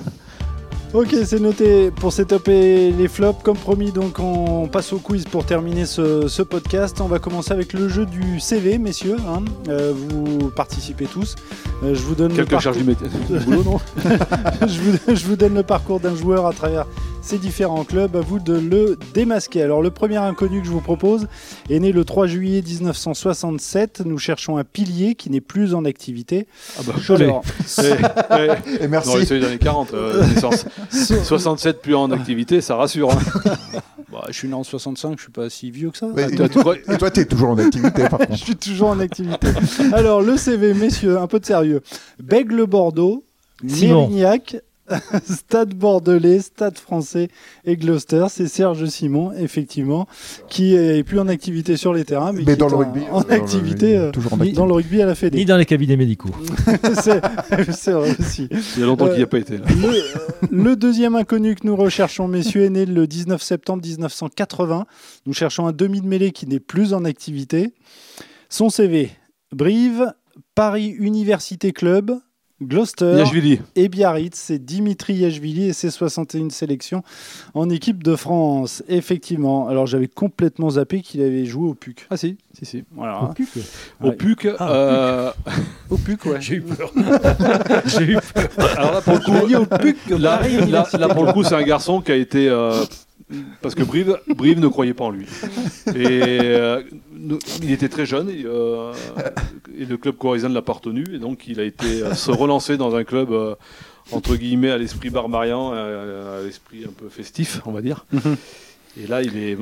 Ok, 0.93 1.15
c'est 1.23 1.39
noté 1.39 1.89
pour 1.89 2.12
ces 2.12 2.25
et 2.47 2.91
les 2.91 3.08
flops. 3.08 3.41
Comme 3.43 3.56
promis, 3.56 3.91
donc 3.93 4.19
on 4.19 4.67
passe 4.67 4.91
au 4.91 4.97
quiz 4.99 5.23
pour 5.23 5.45
terminer 5.45 5.86
ce, 5.86 6.27
ce 6.27 6.41
podcast. 6.41 6.99
On 6.99 7.08
va 7.08 7.17
commencer 7.19 7.54
avec 7.54 7.71
le 7.71 7.88
jeu 7.88 8.06
du 8.06 8.41
CV, 8.41 8.77
messieurs. 8.77 9.15
hein. 9.30 9.43
Euh, 9.69 9.93
vous 9.95 10.49
participez 10.49 11.06
tous. 11.06 11.36
Euh, 11.84 11.95
je 11.95 12.01
vous 12.01 12.13
donne 12.13 12.36
le 12.36 12.43
parcours- 12.45 12.73
du 12.73 12.84
métier 12.84 13.08
du 13.30 13.39
boulot 13.45 13.63
non 13.63 13.80
je, 14.67 14.82
vous, 14.82 15.15
je 15.15 15.25
vous 15.25 15.36
donne 15.38 15.54
le 15.56 15.63
parcours 15.63 15.99
d'un 16.01 16.13
joueur 16.15 16.45
à 16.45 16.51
travers 16.54 16.86
ces 17.21 17.38
différents 17.38 17.84
clubs. 17.84 18.15
À 18.15 18.21
vous 18.21 18.39
de 18.39 18.53
le 18.53 18.97
démasquer. 19.13 19.62
Alors, 19.63 19.81
le 19.81 19.91
premier 19.91 20.17
inconnu 20.17 20.60
que 20.62 20.65
je 20.67 20.71
vous 20.71 20.81
propose 20.81 21.27
est 21.69 21.79
né 21.79 21.91
le 21.91 22.03
3 22.03 22.27
juillet 22.27 22.62
1967. 22.65 24.01
Nous 24.05 24.17
cherchons 24.17 24.57
un 24.57 24.63
pilier 24.63 25.15
qui 25.15 25.29
n'est 25.29 25.41
plus 25.41 25.73
en 25.73 25.86
activité. 25.86 26.47
ah 26.77 26.81
bah, 26.86 26.93
Alors, 27.15 27.43
Eh, 27.79 27.91
eh, 28.79 28.84
Et 28.84 28.88
merci. 28.88 29.10
Non, 29.10 29.23
c'est 29.25 29.39
les 29.39 29.45
années 29.45 29.57
40, 29.57 29.93
euh, 29.93 30.25
naissance. 30.27 30.65
67 31.23 31.81
plus 31.81 31.95
en 31.95 32.12
activité, 32.12 32.62
ça 32.62 32.75
rassure. 32.75 33.12
hein. 33.12 33.19
bah, 34.12 34.25
je 34.29 34.34
suis 34.34 34.47
né 34.47 34.53
en 34.53 34.63
65, 34.63 35.17
je 35.17 35.23
suis 35.23 35.31
pas 35.31 35.49
si 35.49 35.71
vieux 35.71 35.91
que 35.91 35.97
ça. 35.97 36.07
Ouais, 36.07 36.29
Tu- 36.29 36.49
tu 36.49 36.60
crois- 36.60 36.75
Et 36.77 36.97
toi, 36.97 37.12
t'es 37.12 37.25
toujours 37.25 37.49
en 37.49 37.57
activité, 37.57 38.03
par 38.10 38.19
Je 38.21 38.25
contre. 38.27 38.43
suis 38.43 38.55
toujours 38.55 38.89
en 38.89 38.99
activité. 38.99 39.47
Alors, 39.93 40.21
le 40.21 40.38
CV, 40.38 40.73
messieurs, 40.73 41.17
un 41.19 41.27
peu 41.27 41.39
de 41.39 41.45
sérieux. 41.45 41.81
Bègle 42.21 42.65
Bordeaux, 42.65 43.23
Simon. 43.67 44.07
Mérignac, 44.07 44.57
Stade 45.26 45.74
Bordelais, 45.74 46.39
Stade 46.39 46.78
Français 46.78 47.30
et 47.65 47.78
Gloucester. 47.78 48.26
C'est 48.30 48.48
Serge 48.48 48.86
Simon, 48.88 49.32
effectivement, 49.34 50.08
qui 50.50 50.76
est 50.76 51.04
plus 51.04 51.20
en 51.20 51.28
activité 51.28 51.78
sur 51.78 51.94
les 51.94 52.04
terrains, 52.04 52.34
mais, 52.34 52.44
Mais 52.46 52.54
qui 52.54 52.58
dans 52.60 52.67
est 52.67 52.72
le 52.72 52.76
rugby. 52.78 53.02
En 53.12 53.22
dans 53.22 53.28
le- 53.28 53.34
activité 53.34 53.98
euh, 53.98 54.12
toujours 54.12 54.34
en 54.34 54.38
ni- 54.38 54.41
activité. 54.41 54.58
dans 54.58 54.65
le 54.65 54.74
rugby 54.74 55.02
à 55.02 55.06
la 55.06 55.12
Ni 55.12 55.17
Fédé. 55.17 55.46
dans 55.46 55.58
les 55.58 55.65
cabinets 55.65 55.98
médicaux. 55.98 56.30
c'est 57.02 57.22
c'est 57.72 57.91
vrai 57.91 58.15
aussi. 58.20 58.50
Il 58.76 58.80
y 58.82 58.84
a 58.84 58.86
longtemps 58.86 59.08
qu'il 59.08 59.17
n'y 59.17 59.24
a 59.24 59.28
pas 59.28 59.39
été. 59.39 59.58
Là. 59.58 59.65
Le, 59.70 60.63
le 60.63 60.76
deuxième 60.76 61.15
inconnu 61.15 61.56
que 61.56 61.65
nous 61.65 61.76
recherchons, 61.76 62.28
messieurs, 62.28 62.63
est 62.63 62.70
né 62.70 62.86
le 62.86 63.08
19 63.08 63.41
septembre 63.41 63.84
1980. 63.86 64.86
Nous 65.26 65.34
cherchons 65.34 65.67
un 65.67 65.72
demi 65.74 66.02
de 66.02 66.08
mêlée 66.08 66.32
qui 66.32 66.48
n'est 66.48 66.60
plus 66.60 66.94
en 66.94 67.06
activité. 67.06 67.74
Son 68.50 68.70
CV 68.70 69.12
Brive, 69.56 70.13
Paris 70.56 70.96
Université 71.00 71.72
Club, 71.72 72.12
Gloucester 72.62 73.24
et 73.76 73.89
Biarritz. 73.89 74.36
C'est 74.36 74.60
Dimitri 74.63 75.15
Yachvili 75.15 75.69
et 75.69 75.74
ses 75.74 75.89
61 75.89 76.50
sélections 76.50 77.04
en 77.54 77.69
équipe 77.69 78.04
de 78.04 78.15
France. 78.15 78.84
Effectivement. 78.88 79.67
Alors 79.67 79.88
j'avais 79.88 80.08
complètement 80.08 80.69
zappé 80.71 81.02
qu'il 81.02 81.21
avait 81.21 81.45
joué 81.45 81.69
au 81.69 81.74
PUC. 81.74 82.06
Ah 82.10 82.17
si, 82.17 82.38
si, 82.58 82.65
si. 82.65 82.84
Voilà. 82.95 83.21
Au 83.24 84.08
Ouais. 84.08 84.15
PUC, 84.15 84.47
Ah, 84.60 84.71
euh, 84.71 85.32
Au 85.89 85.97
PUC, 85.97 86.26
ouais. 86.26 86.41
J'ai 86.41 86.56
eu 86.56 86.62
peur. 86.62 86.91
J'ai 87.86 88.04
eu 88.12 88.17
peur. 88.34 88.50
alors 88.78 88.93
là 88.93 89.02
pour 89.02 89.13
le 89.13 89.19
coup, 89.19 89.56
au 89.56 89.65
PUC. 89.78 89.97
là, 90.19 90.38
Paris 90.38 90.54
là- 90.56 90.62
Université 90.63 90.97
là, 90.97 91.10
pour 91.10 91.26
le 91.26 91.34
coup, 91.34 91.43
c'est 91.43 91.56
un 91.56 91.63
garçon 91.63 92.02
qui 92.02 92.12
a 92.12 92.15
été 92.15 92.47
euh, 92.50 92.84
parce 93.62 93.76
que 93.76 93.84
Brive, 93.84 94.17
Brive 94.36 94.60
ne 94.60 94.67
croyait 94.67 94.93
pas 94.93 95.06
en 95.06 95.10
lui. 95.12 95.26
Et 95.95 96.39
euh, 96.41 96.82
il 97.62 97.71
était 97.71 97.89
très 97.89 98.05
jeune 98.05 98.29
et, 98.29 98.43
euh, 98.45 98.93
et 99.77 99.86
le 99.86 99.97
club 99.97 100.15
corrézien 100.17 100.49
ne 100.49 100.53
l'a 100.53 100.62
pas 100.62 100.73
retenu 100.73 101.03
et 101.13 101.19
donc 101.19 101.47
il 101.47 101.60
a 101.60 101.63
été 101.63 102.03
euh, 102.03 102.13
se 102.13 102.31
relancer 102.31 102.77
dans 102.77 102.95
un 102.95 103.03
club 103.03 103.31
euh, 103.31 103.55
entre 104.12 104.36
guillemets 104.36 104.71
à 104.71 104.77
l'esprit 104.77 105.10
barbarian, 105.10 105.71
à 105.71 106.41
l'esprit 106.43 106.84
un 106.86 106.91
peu 106.91 107.07
festif, 107.10 107.62
on 107.65 107.71
va 107.71 107.81
dire. 107.81 108.05
Mhm. 108.12 108.36
Et 109.01 109.07
là, 109.07 109.21
il 109.21 109.38
est 109.38 109.57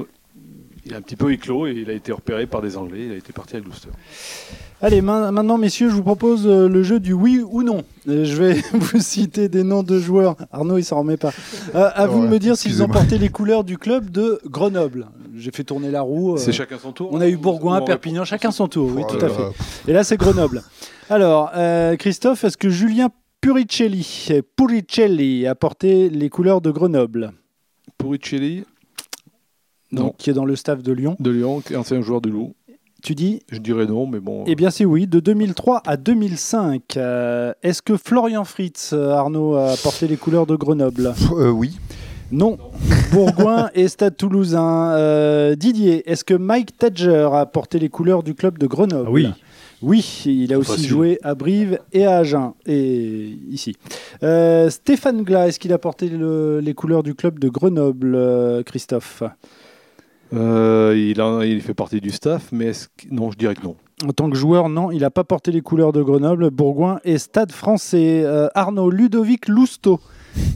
il 0.89 0.93
est 0.93 0.97
un 0.97 1.01
petit 1.01 1.15
peu 1.15 1.31
éclos 1.31 1.67
et 1.67 1.71
il 1.73 1.89
a 1.89 1.93
été 1.93 2.11
repéré 2.11 2.45
par 2.47 2.61
des 2.61 2.75
Anglais. 2.77 3.05
Il 3.05 3.11
a 3.11 3.15
été 3.15 3.31
parti 3.31 3.55
à 3.55 3.59
Gloucester. 3.59 3.89
Allez, 4.81 5.01
ma- 5.01 5.31
maintenant, 5.31 5.57
messieurs, 5.57 5.89
je 5.89 5.93
vous 5.95 6.03
propose 6.03 6.47
euh, 6.47 6.67
le 6.69 6.83
jeu 6.83 6.99
du 6.99 7.13
oui 7.13 7.41
ou 7.45 7.63
non. 7.63 7.83
Euh, 8.07 8.23
je 8.23 8.35
vais 8.41 8.53
vous 8.73 8.99
citer 8.99 9.49
des 9.49 9.63
noms 9.63 9.83
de 9.83 9.99
joueurs. 9.99 10.35
Arnaud, 10.51 10.77
il 10.77 10.83
s'en 10.83 10.99
remet 10.99 11.17
pas. 11.17 11.31
Euh, 11.75 11.89
à 11.93 12.07
vous 12.07 12.19
de 12.21 12.25
Ouais, 12.25 12.31
me 12.31 12.39
dire 12.39 12.55
s'ils 12.57 12.81
ont 12.81 12.87
porté 12.87 13.17
les 13.17 13.29
couleurs 13.29 13.63
du 13.63 13.77
club 13.77 14.09
de 14.09 14.39
Grenoble. 14.45 15.07
J'ai 15.35 15.51
fait 15.51 15.63
tourner 15.65 15.91
la 15.91 16.01
roue. 16.01 16.33
euh, 16.33 16.37
C'est 16.37 16.53
chacun 16.53 16.77
son 16.79 16.91
tour. 16.91 17.09
on 17.11 17.19
a 17.21 17.27
eu 17.27 17.35
Ou- 17.35 17.39
Bourgoin, 17.39 17.81
Perpignan, 17.81 18.23
chacun 18.25 18.51
son 18.51 18.67
tour. 18.67 18.89
Oui, 18.95 19.03
Oh 19.07 19.11
tout 19.13 19.23
à 19.25 19.29
fait. 19.29 19.41
là. 19.41 19.49
Et 19.87 19.93
là, 19.93 20.03
c'est 20.03 20.17
Grenoble. 20.17 20.63
Alors, 21.09 21.51
euh, 21.55 21.95
Christophe, 21.97 22.43
est-ce 22.45 22.57
que 22.57 22.69
Julien 22.69 23.09
Puricelli, 23.41 24.29
Puricelli 24.55 25.45
a 25.47 25.55
porté 25.55 26.09
les 26.09 26.29
couleurs 26.29 26.61
de 26.61 26.71
Grenoble? 26.71 27.31
Puricelli, 27.97 28.63
donc, 29.91 30.05
Non. 30.05 30.13
qui 30.17 30.29
est 30.29 30.33
dans 30.33 30.45
le 30.45 30.55
staff 30.55 30.81
de 30.83 30.91
Lyon 30.93 31.15
de 31.19 31.29
Lyon, 31.31 31.61
qui 31.61 31.73
est 31.73 31.75
ancien 31.77 32.01
joueur 32.01 32.21
du 32.21 32.29
Loup. 32.29 32.53
Tu 33.01 33.15
dis 33.15 33.41
Je 33.49 33.59
dirais 33.59 33.85
non, 33.85 34.05
mais 34.07 34.19
bon. 34.19 34.43
Eh 34.45 34.55
bien, 34.55 34.69
c'est 34.71 34.83
oui, 34.85 35.07
de 35.07 35.19
2003 35.21 35.81
à 35.85 35.95
2005. 35.95 36.97
Euh, 36.97 37.53
Est-ce 37.63 37.81
que 37.81 37.95
Florian 37.95 38.43
Fritz, 38.43 38.91
euh, 38.93 39.11
Arnaud, 39.11 39.55
a 39.55 39.75
porté 39.81 40.05
les 40.07 40.17
couleurs 40.17 40.45
de 40.45 40.55
Grenoble? 40.57 41.13
Euh, 41.31 41.49
oui. 41.49 41.77
Non. 42.31 42.57
Bourgoin 43.13 43.69
et 43.73 43.87
Stade 43.87 44.17
Toulousain. 44.17 44.91
Euh, 44.91 45.55
Didier, 45.55 46.07
est-ce 46.11 46.23
que 46.25 46.33
Mike 46.33 46.77
Tadger 46.77 47.29
a 47.33 47.45
porté 47.45 47.79
les 47.79 47.89
couleurs 47.89 48.21
du 48.21 48.35
club 48.35 48.57
de 48.57 48.67
Grenoble? 48.67 49.05
Ah 49.07 49.11
oui. 49.11 49.29
Oui, 49.81 50.23
il 50.25 50.53
a 50.53 50.59
aussi 50.59 50.71
Facile. 50.71 50.87
joué 50.89 51.19
à 51.23 51.35
Brive 51.35 51.79
et 51.93 52.05
à 52.05 52.17
Agen, 52.17 52.51
et 52.65 53.29
ici. 53.49 53.77
Euh, 54.23 54.69
Stéphane 54.69 55.23
Glas, 55.23 55.47
est-ce 55.47 55.57
qu'il 55.57 55.71
a 55.71 55.77
porté 55.77 56.09
le- 56.09 56.59
les 56.59 56.73
couleurs 56.73 57.01
du 57.01 57.15
club 57.15 57.39
de 57.39 57.47
Grenoble, 57.47 58.13
euh, 58.13 58.61
Christophe? 58.61 59.23
Euh, 60.33 60.93
il, 60.97 61.19
a- 61.21 61.45
il 61.45 61.61
fait 61.61 61.73
partie 61.73 62.01
du 62.01 62.11
staff, 62.11 62.49
mais 62.51 62.65
est-ce 62.67 62.87
que- 62.87 63.07
non, 63.11 63.31
je 63.31 63.37
dirais 63.37 63.55
que 63.55 63.63
non. 63.63 63.75
En 64.07 64.11
tant 64.13 64.29
que 64.29 64.35
joueur, 64.37 64.69
non, 64.69 64.91
il 64.91 64.99
n'a 65.01 65.09
pas 65.09 65.23
porté 65.25 65.51
les 65.51 65.61
couleurs 65.61 65.91
de 65.91 66.01
Grenoble, 66.01 66.49
Bourgoin 66.51 66.99
et 67.03 67.17
Stade 67.17 67.51
français. 67.51 68.21
Euh, 68.23 68.47
Arnaud, 68.55 68.89
Ludovic 68.91 69.47
Lousteau, 69.49 69.99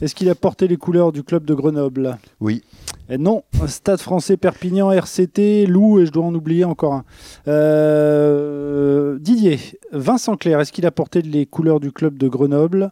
est-ce 0.00 0.14
qu'il 0.14 0.30
a 0.30 0.34
porté 0.34 0.66
les 0.66 0.76
couleurs 0.78 1.12
du 1.12 1.22
club 1.22 1.44
de 1.44 1.52
Grenoble? 1.54 2.16
Oui. 2.40 2.62
Eh 3.10 3.18
Non, 3.18 3.42
Stade 3.66 4.00
français 4.00 4.38
Perpignan, 4.38 4.90
RCT, 4.90 5.66
Lou, 5.66 5.98
et 6.00 6.06
je 6.06 6.10
dois 6.12 6.24
en 6.24 6.34
oublier 6.34 6.64
encore 6.64 6.94
un. 6.94 7.04
Euh, 7.48 9.18
Didier, 9.20 9.58
Vincent 9.92 10.36
Clerc, 10.36 10.60
est-ce 10.60 10.72
qu'il 10.72 10.86
a 10.86 10.90
porté 10.90 11.20
les 11.20 11.44
couleurs 11.44 11.80
du 11.80 11.92
club 11.92 12.16
de 12.16 12.28
Grenoble? 12.28 12.90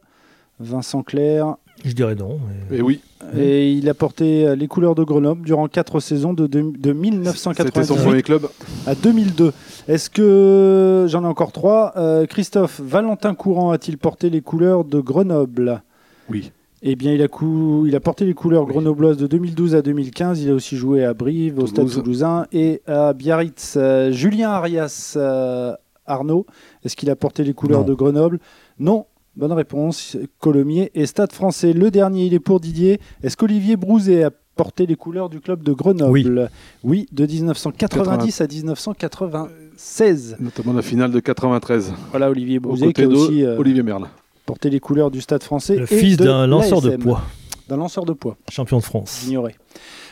Vincent 0.61 1.03
Clerc, 1.03 1.57
Je 1.85 1.92
dirais 1.92 2.14
non. 2.14 2.38
mais- 2.71 2.79
Et 2.79 2.83
oui, 2.83 3.01
Et 3.37 3.73
il 3.73 3.88
a 3.88 3.95
porté 3.95 4.47
euh, 4.47 4.55
les 4.55 4.68
couleurs 4.68 4.95
de 4.95 5.03
Grenoble 5.05 5.45
durant 5.45 5.66
quatre 5.68 6.01
saisons 6.01 6.33
de, 6.35 6.47
de, 6.47 6.61
de 6.61 6.66
c'était 6.73 7.38
son 7.38 7.51
1998 7.51 7.97
premier 8.05 8.23
club. 8.23 8.47
à 8.87 8.95
2002. 8.95 9.53
Est-ce 9.88 10.11
que, 10.11 11.07
j'en 11.09 11.23
ai 11.25 11.27
encore 11.27 11.53
trois, 11.53 11.92
euh, 11.97 12.27
Christophe 12.27 12.81
Valentin 12.81 13.35
Courant 13.35 13.71
a-t-il 13.71 13.99
porté 13.99 14.31
les 14.31 14.40
couleurs 14.40 14.85
de 14.85 15.01
Grenoble? 15.01 15.83
Oui. 16.31 16.53
Eh 16.83 16.97
bien, 16.97 17.12
il 17.12 17.23
a, 17.23 17.29
cou- 17.29 17.85
il 17.87 17.95
a 17.95 18.01
porté 18.01 18.25
les 18.25 18.35
couleurs 18.35 18.64
Oui. 18.64 18.73
grenobloises 18.73 19.16
de 19.16 19.27
2012 19.29 19.75
à 19.77 19.83
2015. 19.83 20.42
Il 20.42 20.51
a 20.51 20.55
aussi 20.55 20.77
joué 20.77 21.05
à 21.05 21.14
Brive, 21.14 21.59
au 21.61 21.66
Stade 21.66 21.87
Toulouse. 21.87 21.95
Toulousain 22.03 22.47
et 22.53 22.83
à 22.88 23.12
Biarritz. 23.12 23.75
Euh, 23.77 24.11
Julien 24.11 24.51
Arias 24.51 25.14
euh, 25.16 25.75
Arnaud, 26.07 26.45
est-ce 26.85 26.97
qu'il 26.97 27.09
a 27.11 27.14
porté 27.16 27.45
les 27.45 27.55
couleurs 27.55 27.81
Non. 27.83 27.87
de 27.87 27.95
Grenoble? 27.95 28.40
Non. 28.81 29.07
Bonne 29.37 29.53
réponse. 29.53 30.16
Colomiers 30.38 30.90
et 30.95 31.07
Stade 31.07 31.33
français. 31.33 31.73
Le 31.73 31.90
dernier, 31.90 32.27
il 32.27 32.35
est 32.35 32.40
pour 32.40 32.61
Didier. 32.61 33.01
Est-ce 33.23 33.37
qu'Olivier 33.37 33.77
Brouzet 33.77 34.25
a 34.25 34.31
porté 34.57 34.85
les 34.87 34.97
couleurs 34.97 35.31
du 35.31 35.40
club 35.40 35.62
de 35.62 35.73
Grenoble? 35.73 36.51
Oui, 36.85 37.07
de 37.12 37.27
1990 37.27 38.40
à 38.42 38.47
1996. 38.47 40.37
Notamment 40.38 40.73
la 40.75 40.83
finale 40.83 41.11
de 41.11 41.21
93. 41.21 41.92
Voilà 42.11 42.31
Olivier 42.31 42.59
Brouzet 42.61 42.92
qui 42.92 43.03
a 43.03 43.09
aussi 43.09 43.45
euh, 43.45 43.59
Olivier 43.59 43.83
Merle. 43.83 44.07
porté 44.45 44.68
les 44.71 44.81
couleurs 44.81 45.11
du 45.11 45.21
Stade 45.21 45.42
français. 45.42 45.77
Le 45.77 45.85
et 45.85 45.99
fils 45.99 46.16
d'un 46.18 46.47
lanceur 46.47 46.83
de 46.83 46.97
poids, 46.97 47.23
D'un 47.68 47.77
lanceur 47.79 48.05
de 48.05 48.12
poids. 48.12 48.37
champion 48.51 48.79
de 48.79 48.83
France. 48.83 49.25
Ignoré. 49.27 49.55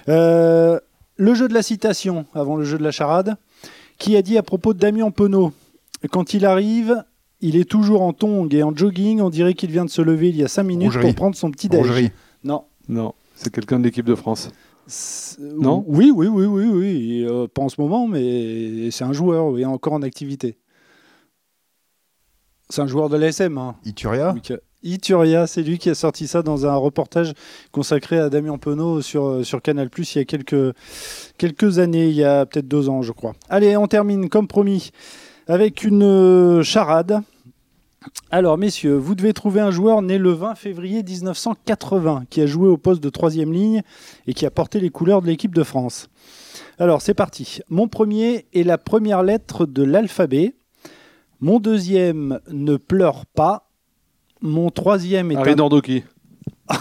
Euh, 0.08 0.80
le 1.16 1.34
jeu 1.34 1.46
de 1.48 1.54
la 1.54 1.62
citation, 1.62 2.24
avant 2.34 2.56
le 2.56 2.64
jeu 2.64 2.78
de 2.78 2.82
la 2.82 2.90
charade, 2.90 3.36
qui 3.98 4.16
a 4.16 4.22
dit 4.22 4.38
à 4.38 4.42
propos 4.42 4.72
de 4.72 4.78
Damien 4.78 5.10
Penaud 5.10 5.52
Quand 6.10 6.32
il 6.32 6.46
arrive, 6.46 7.04
il 7.40 7.56
est 7.56 7.68
toujours 7.68 8.02
en 8.02 8.12
tongs 8.12 8.48
et 8.50 8.62
en 8.62 8.74
jogging, 8.74 9.20
on 9.20 9.30
dirait 9.30 9.54
qu'il 9.54 9.70
vient 9.70 9.84
de 9.84 9.90
se 9.90 10.02
lever 10.02 10.28
il 10.28 10.36
y 10.36 10.44
a 10.44 10.48
5 10.48 10.62
minutes 10.62 10.88
Rougerie. 10.92 11.06
pour 11.06 11.14
prendre 11.14 11.36
son 11.36 11.50
petit 11.50 11.68
déj. 11.68 12.10
Non. 12.44 12.64
Non, 12.88 13.14
c'est 13.36 13.52
quelqu'un 13.52 13.78
de 13.78 13.84
l'équipe 13.84 14.06
de 14.06 14.14
France. 14.14 14.50
Non 15.38 15.84
Oui, 15.86 16.10
oui, 16.14 16.26
oui, 16.26 16.46
oui, 16.46 16.64
oui. 16.66 17.24
Euh, 17.28 17.46
pas 17.46 17.62
en 17.62 17.68
ce 17.68 17.80
moment, 17.80 18.08
mais 18.08 18.90
c'est 18.90 19.04
un 19.04 19.12
joueur, 19.12 19.46
oui, 19.46 19.64
encore 19.64 19.92
en 19.92 20.02
activité. 20.02 20.58
C'est 22.68 22.80
un 22.80 22.86
joueur 22.86 23.08
de 23.08 23.16
l'ASM. 23.16 23.56
Hein. 23.58 23.76
Ituria 23.84 24.32
Donc, 24.32 24.52
Ituria, 24.82 25.46
c'est 25.46 25.62
lui 25.62 25.78
qui 25.78 25.90
a 25.90 25.94
sorti 25.94 26.26
ça 26.26 26.42
dans 26.42 26.66
un 26.66 26.74
reportage 26.74 27.34
consacré 27.70 28.18
à 28.18 28.30
Damien 28.30 28.58
Penaud 28.58 29.02
sur, 29.02 29.26
euh, 29.26 29.44
sur 29.44 29.60
Canal 29.60 29.90
il 29.96 30.16
y 30.16 30.18
a 30.18 30.24
quelques, 30.24 30.74
quelques 31.36 31.78
années, 31.78 32.08
il 32.08 32.14
y 32.14 32.24
a 32.24 32.46
peut-être 32.46 32.68
deux 32.68 32.88
ans, 32.88 33.02
je 33.02 33.12
crois. 33.12 33.34
Allez, 33.48 33.76
on 33.76 33.86
termine 33.86 34.28
comme 34.28 34.48
promis 34.48 34.90
avec 35.50 35.82
une 35.82 36.04
euh, 36.04 36.62
charade. 36.62 37.22
Alors, 38.30 38.56
messieurs, 38.56 38.94
vous 38.94 39.16
devez 39.16 39.32
trouver 39.32 39.60
un 39.60 39.72
joueur 39.72 40.00
né 40.00 40.16
le 40.16 40.30
20 40.30 40.54
février 40.54 41.02
1980 41.02 42.24
qui 42.30 42.40
a 42.40 42.46
joué 42.46 42.68
au 42.68 42.76
poste 42.76 43.02
de 43.02 43.10
troisième 43.10 43.52
ligne 43.52 43.82
et 44.28 44.32
qui 44.32 44.46
a 44.46 44.50
porté 44.50 44.78
les 44.78 44.90
couleurs 44.90 45.20
de 45.22 45.26
l'équipe 45.26 45.54
de 45.54 45.64
France. 45.64 46.08
Alors, 46.78 47.02
c'est 47.02 47.14
parti. 47.14 47.60
Mon 47.68 47.88
premier 47.88 48.46
est 48.54 48.62
la 48.62 48.78
première 48.78 49.24
lettre 49.24 49.66
de 49.66 49.82
l'alphabet. 49.82 50.54
Mon 51.40 51.58
deuxième 51.58 52.38
ne 52.50 52.76
pleure 52.76 53.26
pas. 53.26 53.68
Mon 54.40 54.70
troisième 54.70 55.32
est 55.32 55.36
Harry 55.36 55.52
un... 55.52 55.56
Nordoki. 55.56 56.04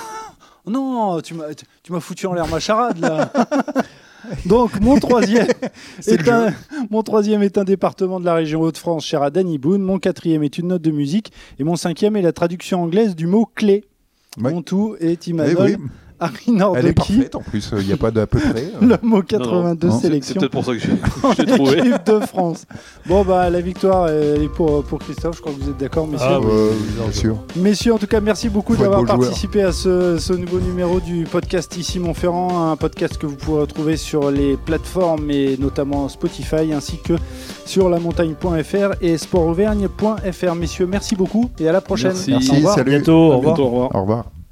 Non, 0.67 1.19
tu 1.21 1.33
m'as 1.33 1.99
foutu 1.99 2.27
en 2.27 2.33
l'air 2.33 2.47
ma 2.47 2.59
charade 2.59 2.99
là. 2.99 3.33
Donc 4.45 4.79
mon 4.81 4.99
troisième 4.99 5.47
est 6.07 6.27
un, 6.27 6.53
mon 6.89 7.03
troisième 7.03 7.43
est 7.43 7.57
un 7.57 7.63
département 7.63 8.19
de 8.19 8.25
la 8.25 8.33
région 8.33 8.61
Hauts-de-France, 8.61 9.05
cher 9.05 9.21
à 9.21 9.29
Danny 9.29 9.57
Boone. 9.57 9.81
Mon 9.81 9.99
quatrième 9.99 10.43
est 10.43 10.57
une 10.57 10.67
note 10.67 10.81
de 10.81 10.91
musique 10.91 11.31
et 11.59 11.63
mon 11.63 11.75
cinquième 11.75 12.15
est 12.15 12.21
la 12.21 12.33
traduction 12.33 12.83
anglaise 12.83 13.15
du 13.15 13.27
mot 13.27 13.45
clé. 13.45 13.85
Ouais. 14.39 14.51
Mon 14.53 14.61
tout 14.61 14.95
est 14.99 15.27
Eh 15.27 15.31
Imanol, 15.31 15.77
oui, 16.21 16.27
Harry 16.27 16.43
Elle 16.47 16.53
est 16.53 16.57
Nordoki, 16.57 16.93
parfaite 16.93 17.35
en 17.35 17.39
plus, 17.41 17.71
il 17.79 17.87
n'y 17.87 17.93
a 17.93 17.97
pas 17.97 18.11
d'à 18.11 18.27
peu 18.27 18.39
près. 18.39 18.71
le 18.81 18.97
mot 19.01 19.21
82 19.21 19.87
non, 19.87 19.93
c'est- 19.93 19.99
C'est 20.01 20.07
sélection. 20.07 20.39
peut-être 20.39 20.51
pour 20.51 20.65
ça 20.65 20.71
que 20.73 20.79
j'ai 20.79 21.45
trouvé. 21.45 21.77
Équipe 21.79 22.05
de 22.05 22.19
France. 22.21 22.65
Bon 23.07 23.23
bah 23.23 23.49
la 23.49 23.61
victoire 23.61 24.07
elle 24.09 24.43
est 24.43 24.47
pour, 24.49 24.83
pour 24.83 24.99
Christophe, 24.99 25.37
je 25.37 25.41
crois 25.41 25.53
que 25.53 25.61
vous 25.61 25.69
êtes 25.69 25.77
d'accord 25.77 26.07
messieurs. 26.07 26.27
Ah. 26.29 26.39
Euh, 26.43 26.71
bien 27.01 27.11
sûr. 27.11 27.37
Messieurs, 27.55 27.93
en 27.93 27.97
tout 27.97 28.07
cas, 28.07 28.19
merci 28.21 28.49
beaucoup 28.49 28.75
d'avoir 28.75 29.05
joueur. 29.05 29.19
participé 29.19 29.63
à 29.63 29.71
ce, 29.71 30.17
ce 30.17 30.33
nouveau 30.33 30.59
numéro 30.59 30.99
du 30.99 31.23
podcast 31.25 31.75
Ici 31.77 31.99
Montferrand, 31.99 32.71
un 32.71 32.75
podcast 32.75 33.17
que 33.17 33.25
vous 33.25 33.35
pouvez 33.35 33.61
retrouver 33.61 33.97
sur 33.97 34.31
les 34.31 34.57
plateformes 34.57 35.29
et 35.31 35.57
notamment 35.57 36.07
Spotify, 36.09 36.73
ainsi 36.73 36.97
que 36.97 37.13
sur 37.65 37.89
lamontagne.fr 37.89 38.95
et 39.01 39.17
sportauvergne.fr. 39.17 40.55
Messieurs, 40.55 40.87
merci 40.87 41.15
beaucoup 41.15 41.49
et 41.59 41.67
à 41.67 41.71
la 41.71 41.81
prochaine. 41.81 42.11
Merci. 42.13 42.31
Merci, 42.31 42.51
Au 42.51 42.55
revoir. 42.55 42.75
salut. 42.75 42.89
Bientôt, 42.91 43.13
au 43.13 43.31
À 43.31 43.35
revoir. 43.37 43.55
bientôt, 43.55 43.63
au 43.63 43.69
revoir. 43.71 43.95
Au 43.95 44.01
revoir. 44.01 44.38